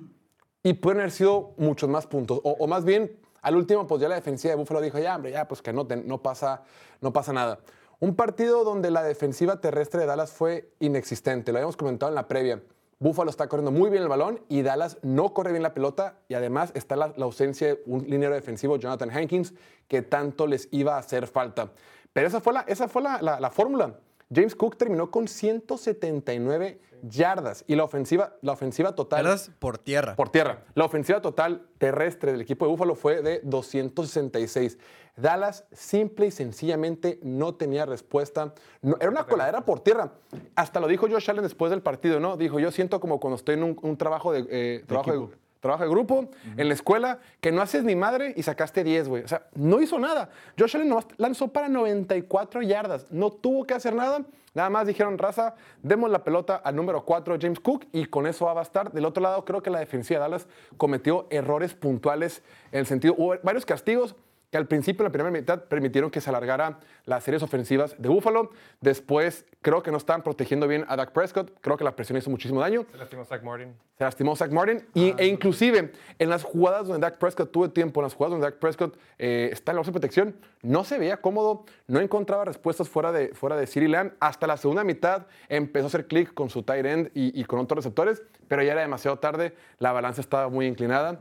[0.63, 2.41] y pueden haber sido muchos más puntos.
[2.45, 5.47] O más bien, al último, pues ya la defensiva de Buffalo dijo, ya, hombre, ya,
[5.47, 5.87] pues que no,
[6.23, 6.63] pasa,
[7.01, 7.59] no pasa nada.
[8.01, 11.53] Un partido donde la defensiva terrestre de Dallas fue inexistente.
[11.53, 12.63] Lo habíamos comentado en la previa.
[12.99, 16.35] Buffalo está corriendo muy bien el balón y Dallas no corre bien la pelota y
[16.35, 19.55] además está la, ausencia de un liniero defensivo, Jonathan Hankins,
[19.89, 21.73] que tanto les iba a hacer falta.
[22.13, 23.99] Pero esa fue la, esa fue la, la- la fórmula.
[24.33, 30.17] James Cook terminó con 179 yardas y la ofensiva, la ofensiva total Yardas por tierra.
[30.17, 30.63] por tierra.
[30.75, 34.79] La ofensiva total terrestre del equipo de Búfalo fue de 266.
[35.17, 38.55] Dallas simple y sencillamente no tenía respuesta.
[38.81, 40.13] No- era una coladera por tierra.
[40.55, 42.37] Hasta lo dijo Josh Allen después del partido, ¿no?
[42.37, 45.85] Dijo, yo siento como cuando estoy en un, un trabajo de, eh, trabajo de, trabajo
[45.85, 49.23] de grupo en la escuela, que no haces ni madre y sacaste 10, güey.
[49.23, 50.29] O sea, no hizo nada.
[50.59, 53.07] Josh Allen nomás lanzó para 94 yardas.
[53.13, 54.25] No tuvo que hacer nada.
[54.55, 58.47] Nada más dijeron, raza, demos la pelota al número 4, James Cook, y con eso
[58.47, 58.93] va a bastar.
[58.93, 63.15] Del otro lado, creo que la defensiva de Dallas cometió errores puntuales en el sentido,
[63.17, 64.17] hubo varios castigos
[64.53, 68.11] que al principio, en la primera mitad, permitieron que se alargara las series ofensivas de
[68.11, 68.51] Buffalo.
[68.83, 71.51] Después, creo que no estaban protegiendo bien a Dak Prescott.
[71.63, 72.85] Creo que la presión hizo muchísimo daño.
[72.93, 73.75] Se lastimó Zach Martin.
[73.97, 74.85] Se lastimó Zach Martin.
[74.93, 78.45] Y, e inclusive, en las jugadas donde Dak Prescott tuvo tiempo, en las jugadas donde
[78.45, 82.45] Dak Prescott eh, está en la bolsa de protección, no se veía cómodo, no encontraba
[82.45, 84.13] respuestas fuera de, fuera de Lamb.
[84.21, 87.59] Hasta la segunda mitad empezó a hacer clic con su tight end y, y con
[87.59, 91.19] otros receptores, pero ya era demasiado tarde, la balanza estaba muy inclinada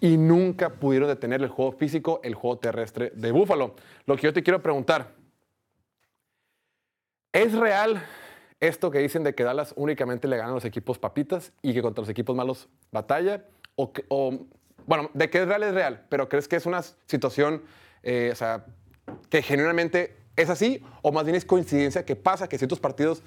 [0.00, 3.76] y nunca pudieron detener el juego físico, el juego terrestre de Buffalo.
[4.06, 5.12] Lo que yo te quiero preguntar,
[7.34, 8.02] ¿Es real
[8.60, 11.82] esto que dicen de que Dallas únicamente le ganan a los equipos papitas y que
[11.82, 13.44] contra los equipos malos batalla?
[13.76, 13.92] O,
[14.86, 17.62] bueno, de que es real es real, pero ¿crees que es una situación,
[18.02, 18.64] eh, o sea,
[19.28, 20.82] que genuinamente es así?
[21.02, 23.22] ¿O más bien es coincidencia que pasa que ciertos partidos,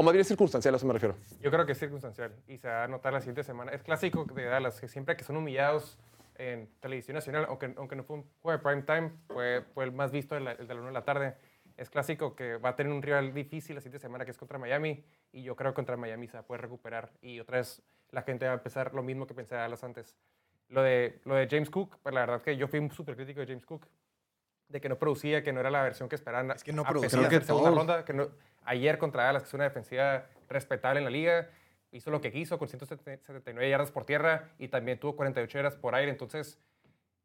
[0.00, 1.14] o más bien es circunstancial, a eso me refiero?
[1.42, 3.70] Yo creo que es circunstancial y se va a notar la siguiente semana.
[3.72, 5.98] Es clásico de Dallas, que siempre que son humillados
[6.36, 9.92] en televisión nacional, aunque, aunque no fue un juego de prime time, fue, fue el
[9.92, 11.36] más visto, el, el de la 1 de la tarde.
[11.76, 14.58] Es clásico que va a tener un rival difícil la siguiente semana, que es contra
[14.58, 17.12] Miami, y yo creo que contra Miami se va a poder recuperar.
[17.20, 20.16] Y otra vez la gente va a empezar lo mismo que pensé de Dallas antes.
[20.70, 23.40] Lo de, lo de James Cook, pues la verdad que yo fui un súper crítico
[23.40, 23.86] de James Cook,
[24.66, 26.52] de que no producía, que no era la versión que esperaban.
[26.52, 27.20] Es que no a pesar producía.
[27.20, 27.78] de que ser segunda todos.
[27.78, 28.30] ronda, que no,
[28.64, 31.48] ayer contra Dallas, que es una defensiva respetable en la liga,
[31.92, 35.94] hizo lo que quiso con 179 yardas por tierra y también tuvo 48 yardas por
[35.94, 36.10] aire.
[36.10, 36.58] Entonces,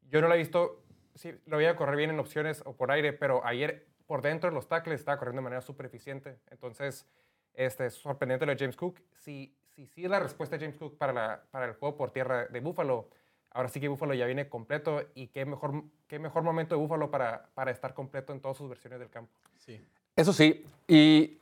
[0.08, 0.82] yo no lo he visto,
[1.14, 4.50] sí, lo voy a correr bien en opciones o por aire, pero ayer por dentro
[4.50, 6.38] de los tackles estaba corriendo de manera súper eficiente.
[6.50, 7.06] Entonces,
[7.54, 9.00] este, es sorprendente lo de James Cook.
[9.14, 12.46] Si, sí es la respuesta de James Cook para, la, para el juego por tierra
[12.46, 13.08] de Buffalo,
[13.50, 17.10] ahora sí que Buffalo ya viene completo y qué mejor, qué mejor momento de Buffalo
[17.10, 19.32] para, para estar completo en todas sus versiones del campo.
[19.56, 19.82] Sí.
[20.16, 21.38] Eso sí, y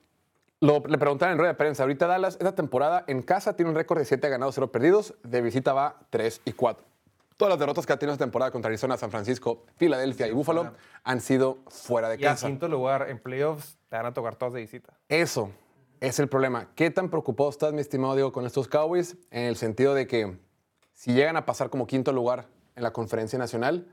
[0.60, 3.76] lo, le preguntaron en rueda de prensa, ahorita Dallas, esta temporada en casa tiene un
[3.76, 6.84] récord de 7 ganados, 0 perdidos, de visita va 3 y 4.
[7.36, 10.72] Todas las derrotas que ha tenido esta temporada contra Arizona, San Francisco, Filadelfia y Buffalo
[11.02, 12.46] han sido fuera de Y en casa.
[12.46, 14.94] quinto lugar, en playoffs, te van a tocar todos de visita.
[15.08, 15.50] Eso
[16.00, 16.68] es el problema.
[16.74, 19.16] ¿Qué tan preocupado estás, mi estimado Diego, con estos Cowboys?
[19.30, 20.38] En el sentido de que
[20.92, 23.88] si llegan a pasar como quinto lugar en la conferencia nacional,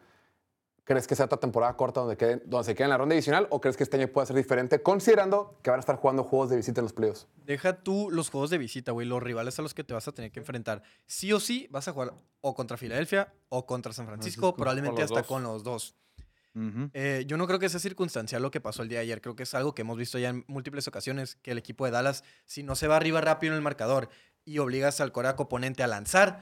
[0.94, 3.48] ¿crees que sea otra temporada corta donde, queden- donde se quede en la ronda adicional
[3.50, 6.50] o crees que este año pueda ser diferente, considerando que van a estar jugando juegos
[6.50, 7.28] de visita en los playoffs?
[7.46, 10.12] Deja tú los juegos de visita, güey, los rivales a los que te vas a
[10.12, 10.82] tener que enfrentar.
[11.06, 14.56] Sí o sí vas a jugar o contra Filadelfia o contra San Francisco, Francisco.
[14.58, 15.28] probablemente hasta dos.
[15.28, 15.96] con los dos.
[16.94, 19.22] Eh, yo no creo que sea circunstancial lo que pasó el día de ayer.
[19.22, 21.92] Creo que es algo que hemos visto ya en múltiples ocasiones, que el equipo de
[21.92, 24.10] Dallas, si no se va arriba rápido en el marcador
[24.44, 26.42] y obligas al coreaco oponente a lanzar,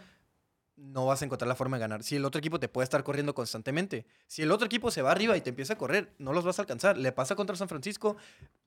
[0.80, 2.04] no vas a encontrar la forma de ganar.
[2.04, 5.12] Si el otro equipo te puede estar corriendo constantemente, si el otro equipo se va
[5.12, 6.98] arriba y te empieza a correr, no los vas a alcanzar.
[6.98, 8.18] Le pasa contra San Francisco,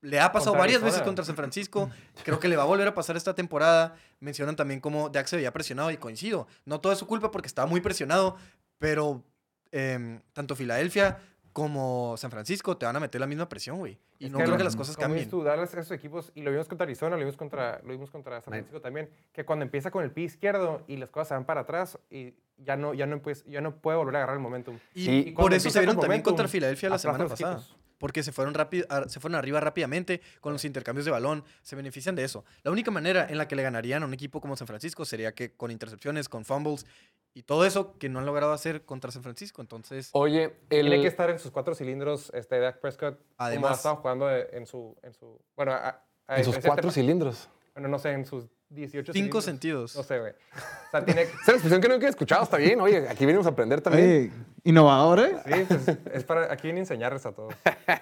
[0.01, 1.89] le ha pasado Contra varias veces contra San Francisco,
[2.23, 3.95] creo que le va a volver a pasar esta temporada.
[4.19, 6.47] Mencionan también cómo Dak se veía presionado y coincido.
[6.65, 8.37] No todo es su culpa porque estaba muy presionado,
[8.77, 9.23] pero
[9.71, 11.19] em, tanto Filadelfia
[11.53, 13.97] como San Francisco te van a meter la misma presión, güey.
[14.19, 15.29] Y Es no creo lo- que las cosas cambien.
[15.29, 18.41] tú, Dallas, esos equipos, y lo vimos contra Arizona, lo vimos contra, lo vimos contra
[18.41, 21.45] San Francisco también, que cuando empieza con el pie izquierdo y las cosas se van
[21.45, 24.41] para atrás, y ya no, ya no, pues, ya no puede volver a agarrar el
[24.41, 24.77] momentum.
[24.95, 25.33] Y, Sí.
[25.37, 27.53] por eso se vieron también momentum, contra Filadelfia la semana pasada.
[27.53, 27.77] equipos.
[28.03, 31.45] Porque se fueron, rápido, se fueron arriba rápidamente con los intercambios de balón.
[31.61, 32.43] Se benefician de eso.
[32.61, 35.33] La única manera en la que le ganarían a un equipo como San Francisco sería
[35.33, 36.85] que con intercepciones, con fumbles
[37.33, 39.61] y todo eso que no han logrado hacer contra San Francisco.
[39.61, 40.87] Entonces, Oye, el...
[40.87, 44.29] Tiene que estar en sus cuatro cilindros este, Dak Prescott, como ha Además- estado jugando
[44.29, 47.47] en su, en su bueno, a- a en sus cuatro cilindros.
[47.73, 49.43] Bueno, no sé, en sus 18 cinco cilindros.
[49.45, 49.95] sentidos.
[49.95, 50.31] No sé, güey.
[50.31, 51.21] O sea, tiene...
[51.23, 52.79] Esa es la expresión que no he escuchado, está bien.
[52.81, 54.05] Oye, aquí venimos a aprender también.
[54.05, 54.31] Oye,
[54.63, 55.35] innovador, ¿eh?
[55.45, 56.51] Sí, pues, es para...
[56.51, 57.53] Aquí viene a enseñarles a todos.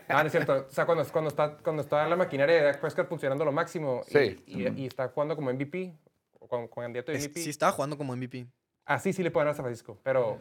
[0.09, 0.65] No, no es cierto.
[0.69, 4.01] O sea, cuando, cuando, está, cuando está la maquinaria de Dak Prescott funcionando lo máximo
[4.07, 4.43] y- Sí.
[4.47, 5.93] y, y está jugando como MVP,
[6.39, 8.47] o con, con candidato de Es- MVP, sí estaba jugando como MVP.
[8.85, 10.39] así sí le pueden dar a San Francisco, pero,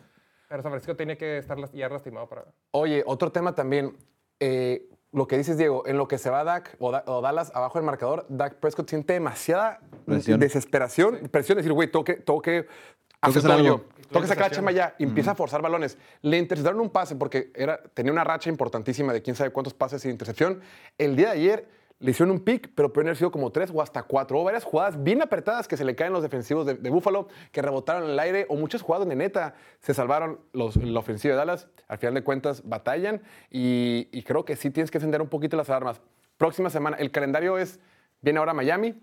[0.49, 2.45] pero San Francisco tiene que estar ya lastimado para...
[2.73, 3.97] Oye, otro tema también.
[4.41, 7.51] eh, lo que dices, Diego, en lo que se va Dak o, Da- o Dallas
[7.55, 10.39] abajo del marcador, Dak Prescott siente demasiada Presión.
[10.39, 12.67] desesperación, presión de decir, güey, tengo que, tengo que
[13.21, 13.85] hacer yo.
[14.09, 14.95] Tengo que sacar la chamba ya.
[14.99, 15.97] Y empieza a forzar balones.
[16.23, 20.03] Le interceptaron un pase porque era, tenía una racha importantísima de quién sabe cuántos pases
[20.03, 20.61] sin intercepción.
[20.99, 21.69] El día de ayer
[22.01, 24.39] le hicieron un pick, pero pueden haber sido como tres o hasta cuatro.
[24.39, 27.61] Hubo varias jugadas bien apretadas que se le caen los defensivos de, de Buffalo, que
[27.61, 31.69] rebotaron en el aire, o muchas jugadas donde neta se salvaron la ofensiva de Dallas.
[31.89, 35.69] Al final de cuentas, batallan y, creo que sí tienes que encender un poquito las
[35.69, 36.01] alarmas.
[36.39, 37.79] Próxima semana, el calendario es,
[38.23, 38.95] viene ahora Miami,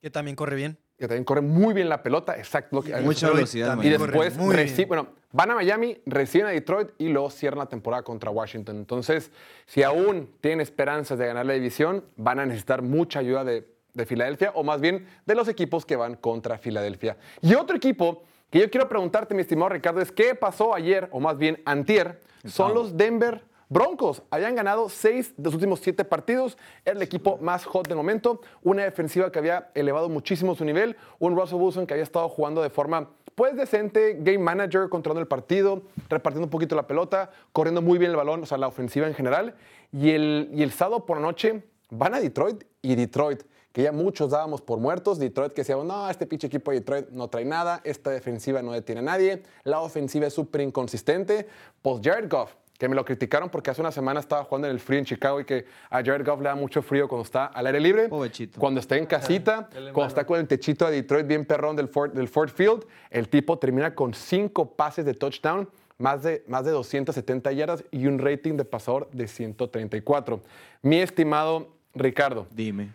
[0.00, 0.78] Que también corre bien.
[1.00, 2.76] Que también corre muy bien la pelota, exacto.
[2.76, 4.88] Lo que, Mucha Detroit velocidad, y después, muy reci- bien.
[4.88, 8.76] bueno, van a Miami, reciben a Detroit y luego cierran la temporada contra Washington.
[8.76, 9.30] Entonces,
[9.66, 14.06] si aún tienen esperanzas de ganar la división, van a necesitar mucha ayuda de, de
[14.06, 17.16] Filadelfia, o más bien de los equipos que van contra Filadelfia.
[17.40, 21.18] Y otro equipo que yo quiero preguntarte, mi estimado Ricardo, es qué pasó ayer, o
[21.20, 24.24] más bien antier, son los Denver Broncos.
[24.30, 26.58] Habían ganado seis de los últimos siete partidos.
[26.84, 28.40] Era el equipo más hot del momento.
[28.64, 30.96] Una defensiva que había elevado muchísimo su nivel.
[31.20, 35.28] Un Russell Wilson que había estado jugando de forma pues decente, game manager, controlando el
[35.28, 39.06] partido, repartiendo un poquito la pelota, corriendo muy bien el balón, o sea, la ofensiva
[39.06, 39.54] en general.
[39.92, 43.92] Y el, y el sábado por la noche van a Detroit y Detroit, que ya
[43.92, 45.20] muchos dábamos por muertos.
[45.20, 48.72] Detroit que decíamos, no, este pinche equipo de Detroit no trae nada, esta defensiva no
[48.72, 51.46] detiene a nadie, la ofensiva es súper inconsistente.
[51.80, 54.80] Pues Jared Goff, que me lo criticaron porque hace una semana estaba jugando en el
[54.80, 57.66] frío en Chicago y que a Jared Goff le da mucho frío cuando está al
[57.66, 58.08] aire libre.
[58.56, 62.12] Cuando está en casita, cuando está con el techito de Detroit bien perrón del Ford,
[62.12, 66.70] del Ford Field, el tipo termina con cinco pases de touchdown, más de, más de
[66.70, 70.40] 270 yardas y un rating de pasador de 134.
[70.80, 72.94] Mi estimado Ricardo, Dime.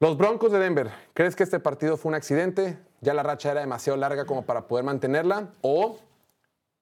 [0.00, 2.78] los Broncos de Denver, ¿crees que este partido fue un accidente?
[3.02, 5.50] ¿Ya la racha era demasiado larga como para poder mantenerla?
[5.60, 5.98] ¿O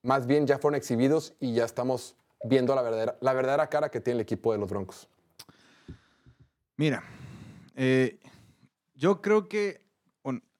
[0.04, 3.16] más bien ya fueron exhibidos y ya estamos viendo la verdadera,
[3.56, 5.08] la cara que tiene el equipo de los Broncos?
[6.76, 7.02] Mira,
[7.74, 8.18] eh,
[8.94, 9.84] yo creo que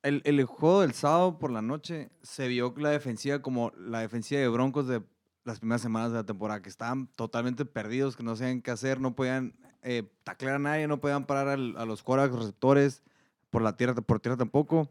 [0.03, 4.41] el, el juego del sábado por la noche se vio la defensiva como la defensiva
[4.41, 5.03] de Broncos de
[5.45, 9.01] las primeras semanas de la temporada, que estaban totalmente perdidos, que no sabían qué hacer,
[9.01, 13.03] no podían eh, taclear a nadie, no podían parar a los quarterbacks receptores
[13.51, 14.89] por la tierra, por tierra tampoco.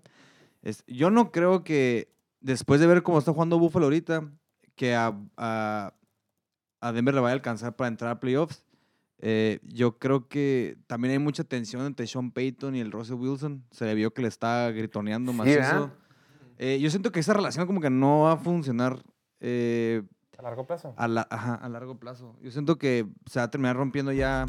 [0.62, 4.30] Es- yo no creo que después de ver cómo está jugando Buffalo ahorita,
[4.76, 5.14] que a,
[6.88, 8.64] a Denver le vaya a alcanzar para entrar a playoffs.
[9.20, 13.64] Eh, yo creo que también hay mucha tensión entre Sean Payton y el Russell Wilson.
[13.72, 15.58] Se le vio que le está gritoneando Sí, macizo.
[15.60, 15.90] ¿verdad?
[16.58, 19.00] Eh, yo siento que esa relación como que no va a funcionar
[19.40, 20.04] eh,
[20.38, 20.94] A largo plazo.
[20.98, 22.36] a, la- ajá, a largo plazo.
[22.42, 24.46] Yo siento que se va a terminar rompiendo ya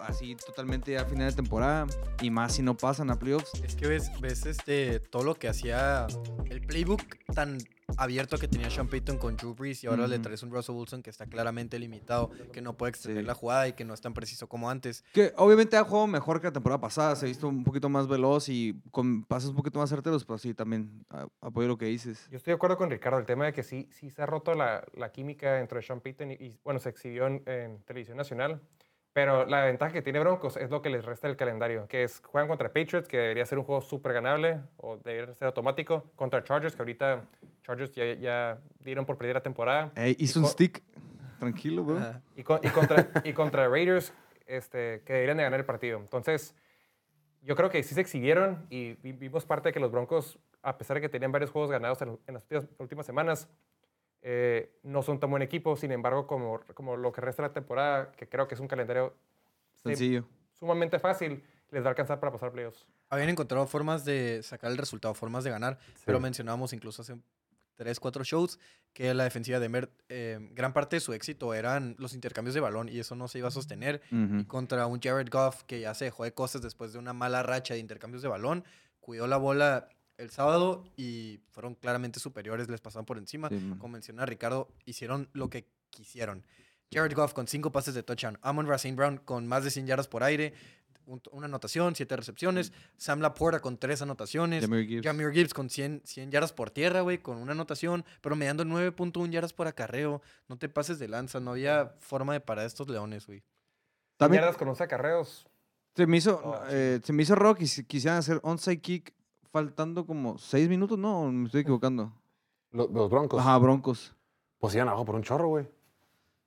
[0.00, 1.86] así totalmente ya a final de temporada
[2.20, 3.52] y más si no pasan a playoffs.
[3.62, 6.06] Es que ves, ves este, todo lo que hacía
[6.50, 7.02] el playbook
[7.34, 7.58] tan
[7.96, 11.02] abierto que tenía Sean Payton con Drew Brees y ahora le traes un Russell Wilson
[11.02, 13.26] que está claramente limitado, que no puede extender Sí.
[13.26, 15.04] la jugada y que no es tan preciso como antes.
[15.12, 17.14] Que obviamente ha jugado mejor que la temporada pasada.
[17.16, 20.36] Se ha visto un poquito más veloz y con pases un poquito más certeros, pero
[20.38, 22.28] sí, también a- apoyo lo que dices.
[22.30, 24.52] Yo estoy de acuerdo con Ricardo, el tema de que sí, sí se ha roto
[24.54, 28.60] la, la química entre Sean Payton y, y, bueno, se exhibió en, en televisión nacional,
[29.12, 32.20] pero la ventaja que tiene Broncos es lo que les resta del calendario, que es
[32.20, 36.44] juegan contra Patriots, que debería ser un juego súper ganable o debería ser automático, contra
[36.44, 37.24] Chargers, que ahorita
[37.66, 40.82] Chargers ya, ya dieron por perder la temporada, Ey, hizo un stick.
[41.40, 41.98] Tranquilo, bro.
[41.98, 42.22] Ajá.
[42.36, 44.12] y, con- y contra, y contra Raiders,
[44.46, 45.98] este, que deberían de ganar el partido.
[45.98, 46.54] Entonces,
[47.42, 50.78] yo creo que sí se exhibieron y vi- vimos parte de que los Broncos, a
[50.78, 53.48] pesar de que tenían varios juegos ganados en, en las últimas- últimas semanas,
[54.22, 55.76] eh, no son tan buen equipo.
[55.76, 58.68] Sin embargo, como, como lo que resta de la temporada, que creo que es un
[58.68, 59.12] calendario
[59.74, 60.24] sí, Sencillo.
[60.52, 62.86] sumamente fácil, les va a alcanzar para pasar playoffs.
[63.10, 67.16] Habían encontrado formas de sacar el resultado, formas de ganar, pero mencionábamos incluso hace
[67.76, 68.58] tres, cuatro shows
[68.92, 72.60] que la defensiva de Denver, eh, gran parte de su éxito eran los intercambios de
[72.60, 74.02] balón y eso no se iba a sostener.
[74.10, 77.42] Y contra un Jared Goff que ya se dejó de cosas después de una mala
[77.42, 78.64] racha de intercambios de balón,
[79.00, 83.48] cuidó la bola el sábado y fueron claramente superiores, les pasaron por encima.
[83.50, 83.74] Sí.
[83.78, 86.44] Como menciona Ricardo, hicieron lo que quisieron.
[86.92, 90.08] Jared Goff con cinco pases de touchdown, Amon Racine Brown con más de 100 yardas
[90.08, 90.54] por aire,
[91.06, 95.02] un- una anotación, siete recepciones, Sam Laporta con tres anotaciones, Gibbs.
[95.04, 99.52] Jameer Gibbs con 100, 100 yardas por tierra, güey, con una anotación, promediando 9.1 yardas
[99.52, 100.20] por acarreo.
[100.48, 103.42] No te pases de lanza, no había forma de parar a estos leones, güey.
[104.16, 105.46] También Yardas con 11 acarreos.
[105.94, 109.14] se me hizo, Oh, eh, se me hizo raro que si- quisieran hacer onside kick
[109.50, 111.22] faltando como seis minutos, ¿no?
[111.22, 112.12] ¿O Me estoy equivocando.
[112.70, 113.40] Los, los Broncos.
[113.40, 114.14] Ajá, Broncos.
[114.58, 115.66] Pues iban abajo por un chorro, güey.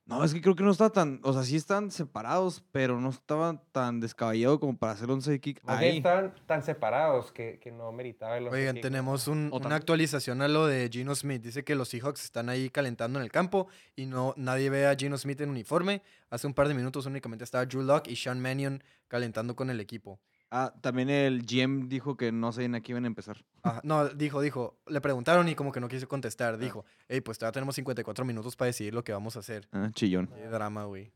[0.10, 3.10] No, es que creo que no está tan, o sea, sí están separados, pero no
[3.10, 5.98] estaban tan descabellado como para hacer onside kick Más bien ahí.
[5.98, 8.82] estaban tan separados que, que no meritaba el onside Oigan, kick.
[8.84, 11.44] tenemos un- una actualización a lo de Gino Smith.
[11.44, 14.96] Dice que los Seahawks están ahí calentando en el campo y no nadie ve a
[14.96, 16.02] Gino Smith en uniforme.
[16.32, 19.80] Hace un par de minutos únicamente estaba Drew Locke y Sean Mannion calentando con el
[19.80, 20.20] equipo.
[20.52, 23.46] Ah, también el GM dijo que no sabían a qué iban a empezar.
[23.62, 24.80] Ajá, no, dijo, dijo.
[24.88, 26.58] Le preguntaron y como que no quiso contestar.
[26.58, 29.68] Dijo, hey, pues todavía tenemos 54 minutos para decidir lo que vamos a hacer.
[29.72, 30.28] Ah, chillón.
[30.28, 31.12] Qué drama, güey.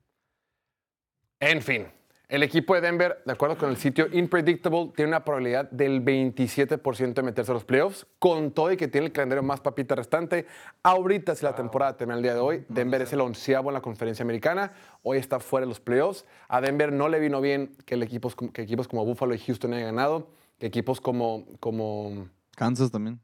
[1.39, 1.87] En fin,
[2.33, 7.13] el equipo de Denver, de acuerdo con el sitio Unpredictable, tiene una probabilidad del 27%
[7.13, 10.47] de meterse a los playoffs, con todo y que tiene el calendario más papita restante.
[10.81, 13.81] Ahorita, si la temporada termina el día de hoy, Denver es el onceavo en la
[13.81, 14.73] conferencia americana.
[15.03, 16.25] Hoy está fuera de los playoffs.
[16.47, 19.37] A Denver no le vino bien que, el equipos, como- que equipos como Buffalo y
[19.37, 21.45] Houston hayan ganado, que equipos como...
[21.59, 23.19] como Kansas también.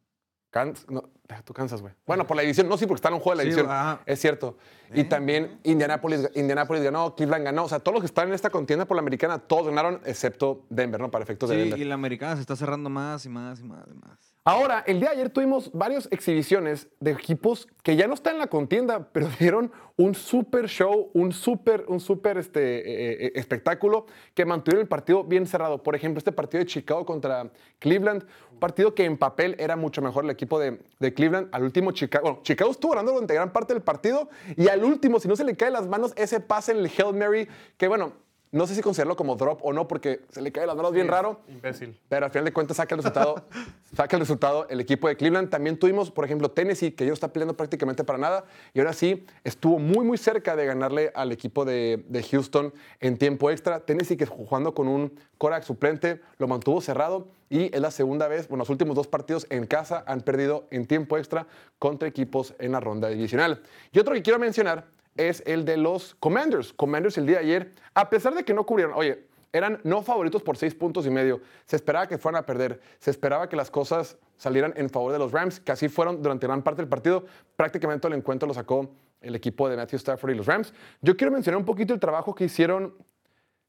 [0.52, 1.94] Kansas, no, deja tú Kansas, güey.
[2.08, 3.72] Bueno, por la división, no, sí, porque está en un juego de la Sí, división.
[3.72, 4.02] ajá.
[4.06, 4.58] Es cierto.
[4.94, 7.66] Y también Indianapolis, Indianapolis ganó, Cleveland ganó.
[7.66, 10.66] O sea, todos los que están en esta contienda por la americana, todos ganaron, excepto
[10.70, 11.12] Denver, ¿no?
[11.12, 11.80] Para efectos de Denver.
[11.80, 14.36] y la americana se está cerrando más y más y más y más.
[14.46, 18.40] Ahora, el día de ayer tuvimos varias exhibiciones de equipos que ya no están en
[18.40, 24.06] la contienda, pero dieron un super show, un super, un super este, eh, eh, espectáculo
[24.34, 25.84] que mantuvieron el partido bien cerrado.
[25.84, 28.24] Por ejemplo, este partido de Chicago contra Cleveland,
[28.54, 31.50] un partido que en papel era mucho mejor el equipo de, de Cleveland.
[31.52, 35.20] Al último, Chicago, bueno, Chicago estuvo ganando durante gran parte del partido y al último,
[35.20, 37.48] si no se le cae las manos, ese pase en el Hail Mary,
[37.78, 38.14] que bueno,
[38.52, 41.08] no sé si considerarlo como drop o no, porque se le cae las manos bien
[41.08, 41.42] raro.
[41.48, 42.00] Imbécil.
[42.10, 43.44] Pero al final de cuentas saca el resultado,
[43.96, 45.50] saca el resultado el equipo de Cleveland.
[45.50, 48.46] También tuvimos, por ejemplo, Tennessee, que ya no está peleando prácticamente para nada.
[48.74, 53.18] Y ahora sí, estuvo muy, muy cerca de ganarle al equipo de, de Houston en
[53.18, 53.82] tiempo extra.
[53.82, 57.28] Tennessee, que jugando con un Korak suplente, lo mantuvo cerrado.
[57.52, 60.86] Y es la segunda vez, bueno, los últimos dos partidos en casa han perdido en
[60.86, 63.62] tiempo extra contra equipos en la ronda divisional.
[63.92, 64.86] Y otro que quiero mencionar
[65.20, 66.74] es el de los Commanders.
[66.74, 70.44] Commanders el día de ayer, a pesar de que no cubrieron, oye, eran no favoritos
[70.44, 71.42] por seis puntos y medio.
[71.66, 72.80] Se esperaba que fueran a perder.
[73.00, 76.46] Se esperaba que las cosas salieran en favor de los Rams, que así fueron durante
[76.48, 77.26] gran parte del partido.
[77.56, 78.90] Prácticamente el encuentro lo sacó
[79.22, 80.74] el equipo de Matthew Stafford y los Rams.
[81.02, 82.94] Yo quiero mencionar un poquito el trabajo que hicieron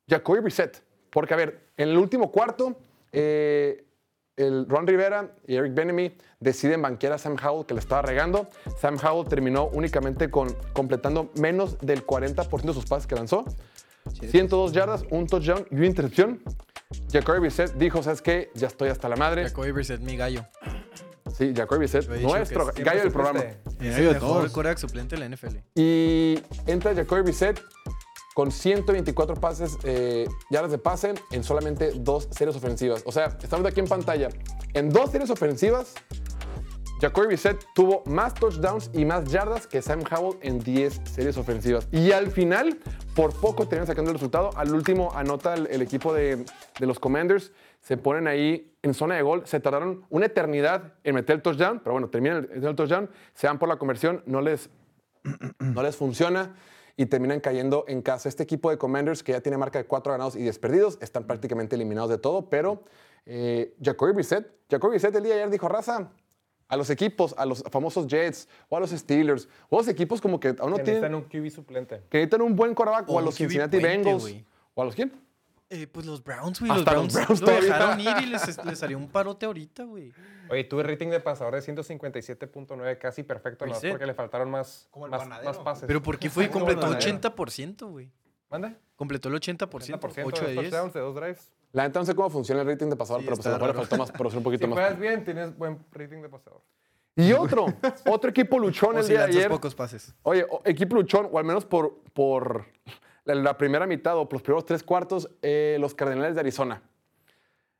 [0.08, 0.82] Jacoby Brissett.
[1.08, 2.76] Porque, a ver, en el último cuarto,
[3.10, 3.84] eh,
[4.42, 8.48] el Ron Rivera y Eric Benemy deciden banquear a Sam Howell, que le estaba regando.
[8.80, 13.44] Sam Howell terminó únicamente con, completando menos del 40% de sus pases que lanzó.
[14.20, 16.42] 102 yardas, un touchdown y una intercepción.
[17.12, 18.50] Jacoby Brissett dijo, ¿sabes qué?
[18.54, 19.44] Ya estoy hasta la madre.
[19.44, 20.44] Jacoby Brissett, mi gallo.
[21.36, 23.40] Sí, Jacoby Brissett, nuestro gallo del programa.
[23.80, 25.56] Es el mejor suplente de la NFL.
[25.74, 27.60] Y entra Jacoby Brissett
[28.40, 33.02] con 124 pases, eh, yardas de pase en solamente dos series ofensivas.
[33.04, 34.30] O sea, estamos aquí en pantalla.
[34.72, 35.92] En dos series ofensivas,
[37.02, 41.86] Jacoby Brissett tuvo más touchdowns y más yardas que Sam Howell en 10 series ofensivas.
[41.92, 42.78] Y al final,
[43.14, 44.48] por poco terminan sacando el resultado.
[44.56, 46.36] Al último anota el, equipo de,
[46.78, 47.52] de los Commanders.
[47.82, 49.42] Se ponen ahí en zona de gol.
[49.44, 53.48] Se tardaron una eternidad en meter el touchdown, pero bueno, terminan el, el touchdown, se
[53.48, 54.70] van por la conversión, no les,
[55.58, 56.54] no les funciona
[57.00, 58.28] y terminan cayendo en casa.
[58.28, 61.24] Este equipo de Commanders, que ya tiene marca de cuatro ganados y 10 perdidos, están
[61.24, 62.82] prácticamente eliminados de todo, pero
[63.24, 66.10] eh, Jacoby Brissett, Jacoby Brissett el día de ayer dijo, raza,
[66.68, 70.20] a los equipos, a los famosos Jets o a los Steelers, o a los equipos
[70.20, 72.02] como que aún no Que tienen, necesitan un QB suplente.
[72.10, 74.34] que necesitan un buen quarterback, o, O a los Cincinnati Bengals,
[74.74, 75.10] o a los quién?
[75.72, 76.72] Eh, pues los Browns, güey.
[76.72, 80.12] Los Browns, Browns lo dejaron ir y les, les haría un parote ahorita, güey.
[80.50, 85.06] Oye, tuve rating de pasador de 157.9, casi perfecto, no porque le faltaron más, Como
[85.06, 85.84] el más, pases.
[85.86, 86.48] Pero ¿por qué fue?
[86.50, 87.18] Como Completó el panadero.
[87.36, 88.10] 80%, güey.
[88.50, 88.76] ¿Mande?
[88.96, 90.70] Completó el 80%, 80% 8 de de 10.
[90.70, 91.52] touchdowns de dos drives.
[91.72, 93.56] La neta no sé cómo funciona el rating de pasador, Sí, pero pues a lo
[93.58, 94.76] mejor le faltó más, por ser un poquito Si más.
[94.76, 96.60] juegas bien, tienes buen rating de pasador.
[97.14, 97.66] Y otro,
[98.06, 99.48] otro equipo luchón O el si día de ayer.
[99.48, 100.14] pocos pases.
[100.22, 102.66] Oye, equipo luchón, o al menos por, por
[103.34, 106.82] la, primera mitad o los primeros tres cuartos, eh, los Cardenales de Arizona.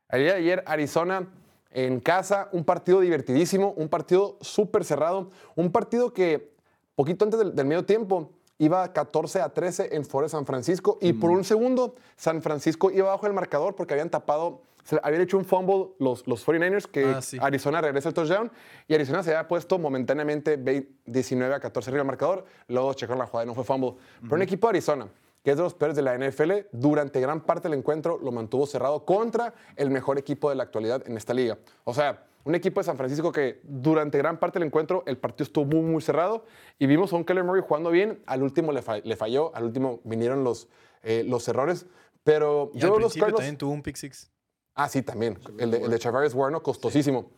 [0.09, 1.27] El día de ayer, Arizona
[1.71, 6.51] en casa, un partido divertidísimo, un partido súper cerrado, un partido que
[6.95, 10.97] poquito antes del, del medio tiempo iba 14 a 13 en favor de San Francisco
[11.01, 15.21] y por un segundo San Francisco iba bajo el marcador porque habían tapado, se- habían
[15.21, 17.37] hecho un fumble los, los 49ers que Ah, sí.
[17.41, 18.51] Arizona regresa el touchdown
[18.89, 23.17] y Arizona se había puesto momentáneamente 20 19 a 14 arriba del marcador, luego checaron
[23.19, 23.93] la jugada y no fue fumble.
[24.21, 25.07] Pero un equipo de Arizona,
[25.43, 28.65] que es de los peores de la NFL, durante gran parte del encuentro lo mantuvo
[28.67, 31.57] cerrado contra el mejor equipo de la actualidad en esta liga.
[31.83, 35.43] O sea, un equipo de San Francisco que durante gran parte del encuentro el partido
[35.45, 36.45] estuvo muy, muy cerrado
[36.79, 39.63] y vimos a un Keller Murray jugando bien, al último le, fa- le falló, al
[39.65, 40.67] último vinieron los,
[41.03, 41.85] eh, los errores,
[42.23, 43.35] pero Y yo al los Cardinals...
[43.37, 44.31] también tuvo un pick six.
[44.73, 45.37] Ah, sí, también.
[45.57, 47.29] El de, el de Warno, costosísimo.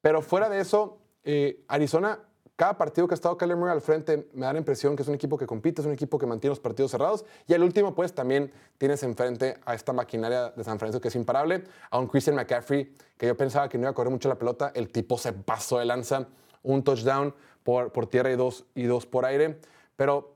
[0.00, 2.20] Pero fuera de eso, eh, Arizona,
[2.56, 5.14] cada partido que ha estado Kyler al frente, me da la impresión que es un
[5.14, 7.24] equipo que compite, es un equipo que mantiene los partidos cerrados.
[7.46, 11.16] Y al último, pues también tienes enfrente a esta maquinaria de San Francisco que es
[11.16, 14.36] imparable, a un Christian McCaffrey, que yo pensaba que no iba a correr mucho la
[14.36, 14.70] pelota.
[14.74, 16.28] El tipo se pasó de lanza,
[16.62, 19.58] un touchdown por, por tierra y dos, y dos por aire.
[19.96, 20.34] Pero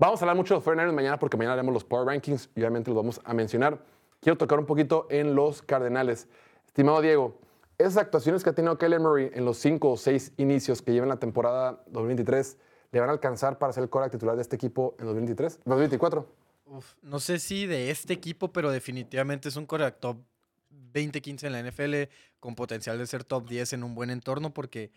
[0.00, 2.60] Vamos a hablar mucho de los 49ers mañana porque mañana haremos los Power Rankings y
[2.60, 3.82] obviamente los vamos a mencionar.
[4.20, 6.28] Quiero tocar un poquito en los Cardenales.
[6.68, 7.36] Estimado Diego,
[7.78, 11.08] esas actuaciones que ha tenido Kyler Murray en los cinco o seis inicios que llevan
[11.08, 12.58] la temporada 2023,
[12.90, 15.60] ¿le van a alcanzar para ser el coreback titular de este equipo en 2023?
[15.64, 16.26] 2024.
[16.66, 20.18] Uf, no sé si de este equipo, pero definitivamente es un coreback top
[20.92, 24.90] 20-15 en la NFL con potencial de ser top 10 en un buen entorno porque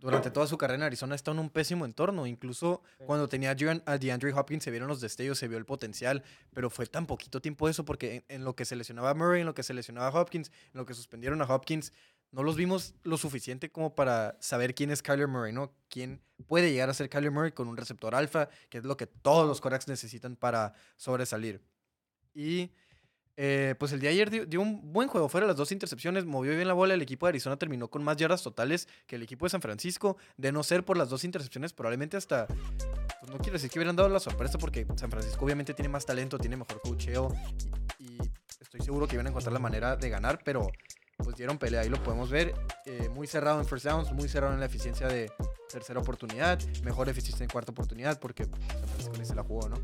[0.00, 2.26] durante toda su carrera en Arizona está en un pésimo entorno.
[2.26, 5.66] Incluso cuando tenía a Dean- a DeAndre Hopkins se vieron los destellos, se vio el
[5.66, 6.22] potencial,
[6.52, 9.40] pero fue tan poquito tiempo eso porque en, en lo que se lesionaba a Murray,
[9.40, 11.92] en lo que se lesionaba a Hopkins, en lo que suspendieron a Hopkins,
[12.32, 15.72] no los vimos lo suficiente como para saber quién es Kyler Murray, ¿no?
[15.88, 19.06] Quién puede llegar a ser Kyler Murray con un receptor alfa, que es lo que
[19.06, 21.60] todos los corebacks necesitan para sobresalir.
[22.32, 22.70] Y
[23.42, 25.30] eh, pues el día de ayer dio, un buen juego.
[25.30, 26.92] Fuera las dos intercepciones, movió bien la bola.
[26.92, 30.18] El equipo de Arizona terminó con más yardas totales que el equipo de San Francisco.
[30.36, 32.46] De no ser por las dos intercepciones, probablemente hasta.
[32.46, 36.04] Pues no quiero decir que hubieran dado la sorpresa porque San Francisco obviamente tiene más
[36.04, 37.34] talento, tiene mejor cocheo
[37.98, 38.18] y,
[38.60, 40.70] estoy seguro que iban a encontrar la manera de ganar, pero
[41.16, 41.80] pues dieron pelea.
[41.80, 42.52] Ahí lo podemos ver.
[42.84, 45.32] eh, muy cerrado en first downs, muy cerrado en la eficiencia de
[45.72, 49.76] tercera oportunidad, mejor eficiencia en cuarta oportunidad porque San Francisco se la jugó, ¿no?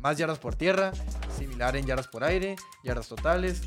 [0.00, 0.92] Más yardas por tierra,
[1.36, 3.62] similar en yardas por aire, yardas totales,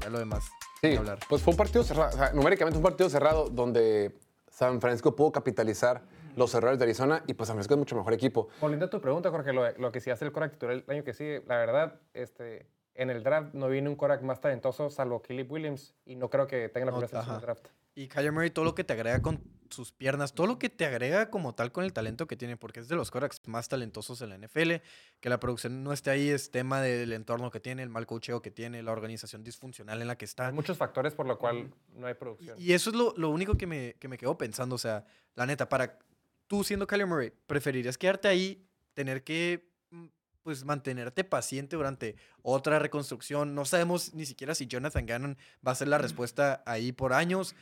[0.00, 0.44] ya lo demás.
[0.80, 1.20] Sí, hablar.
[1.28, 4.18] pues fue un partido cerrado, o sea, numéricamente un partido cerrado donde
[4.50, 6.02] San Francisco pudo capitalizar
[6.34, 8.48] los errores de Arizona y pues San Francisco es mucho mejor equipo.
[8.60, 11.04] Volviendo a tu pregunta, Jorge, lo, lo que sí hace el Korak titular el año
[11.04, 15.22] que sigue, la verdad, este, en el draft no viene un Korak más talentoso salvo
[15.22, 17.32] Caleb Williams y no creo que tenga la No, primera selección ajá.
[17.34, 17.66] del draft.
[17.94, 19.40] Y Kyler Murray, todo lo que te agrega con
[19.72, 22.80] sus piernas, todo lo que te agrega como tal con el talento que tiene, porque
[22.80, 24.74] es de los quarterbacks más talentosos en la NFL,
[25.20, 28.42] que la producción no esté ahí es tema del entorno que tiene, el mal cocheo
[28.42, 30.48] que tiene, la organización disfuncional en la que está.
[30.48, 32.60] Hay muchos factores por lo cual no hay producción.
[32.60, 34.74] Y eso es lo, lo único que me, que me quedo pensando.
[34.74, 35.04] O sea,
[35.34, 35.98] la neta, para
[36.46, 40.06] tú siendo Kyler Murray, ¿preferirías quedarte ahí, tener que mm,
[40.42, 43.54] pues mantenerte paciente durante otra reconstrucción?
[43.54, 47.54] No sabemos ni siquiera si Jonathan Gannon va a ser la respuesta ahí por años.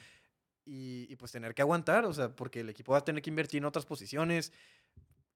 [0.64, 3.30] Y, y, pues tener que aguantar, o sea, porque el equipo va a tener que
[3.30, 4.52] invertir en otras posiciones.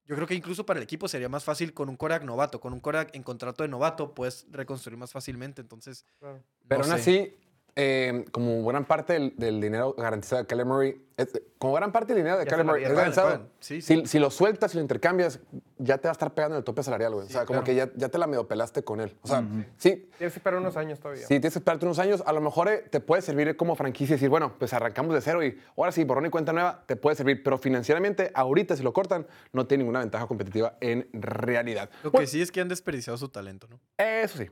[0.07, 2.72] Yo creo que incluso para el equipo sería más fácil con un Korak novato, con
[2.75, 5.62] un Korak en contrato de novato, puedes reconstruir más fácilmente.
[5.62, 6.43] Entonces, Claro.
[6.68, 6.95] Pero aún sé.
[7.01, 7.37] así,
[7.75, 12.39] eh, como gran parte del, del dinero garantizado de es- como gran parte del dinero
[12.39, 14.01] de Murray es garantizado, pagan, sí, sí.
[14.03, 15.41] Si, si lo sueltas, si lo intercambias,
[15.85, 17.26] ya te va a estar pegando en el tope salarial, güey.
[17.26, 19.16] o sea, como que ya, ya te la medio pelaste con él.
[19.22, 19.45] O sea,
[19.76, 21.22] sí, Tienes que esperar unos años todavía.
[21.22, 22.22] Sí, tienes que esperarte unos años.
[22.26, 25.20] A lo mejor eh, te puede servir como franquicia y decir, bueno, pues arrancamos de
[25.20, 27.43] cero y ahora sí, borrón y cuenta nueva, te puede servir.
[27.43, 31.91] Pero financieramente, ahorita, si lo cortan, no tiene ninguna ventaja competitiva en realidad.
[32.03, 33.80] Lo Bueno, que sí es que han desperdiciado su talento, ¿no?
[33.99, 34.49] Eso sí.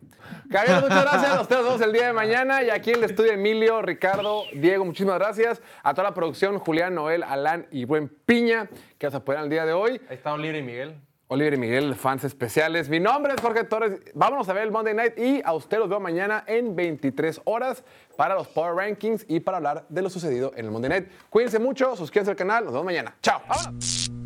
[0.50, 1.34] Caballeros, muchas gracias.
[1.36, 2.62] Nos vemos el día de mañana.
[2.62, 5.62] Y aquí en el estudio, Emilio, Ricardo, Diego, muchísimas gracias.
[5.82, 8.68] A toda la producción, Julián, Noel, Alán y Buen Piña,
[8.98, 10.00] que nos apoyan el día de hoy.
[10.08, 11.00] Ahí está Oliver y Miguel.
[11.32, 12.90] Oliver y Miguel, fans especiales.
[12.90, 14.02] Mi nombre es Jorge Torres.
[14.12, 17.84] Vámonos a ver el Monday Night y a usted los veo mañana en 23 horas
[18.18, 21.08] para los Power Rankings y para hablar de lo sucedido en el Monday Night.
[21.30, 22.64] Cuídense mucho, suscríbanse al canal.
[22.64, 23.16] Nos vemos mañana.
[23.22, 23.40] Chao.
[23.48, 24.21] ¡Vámonos!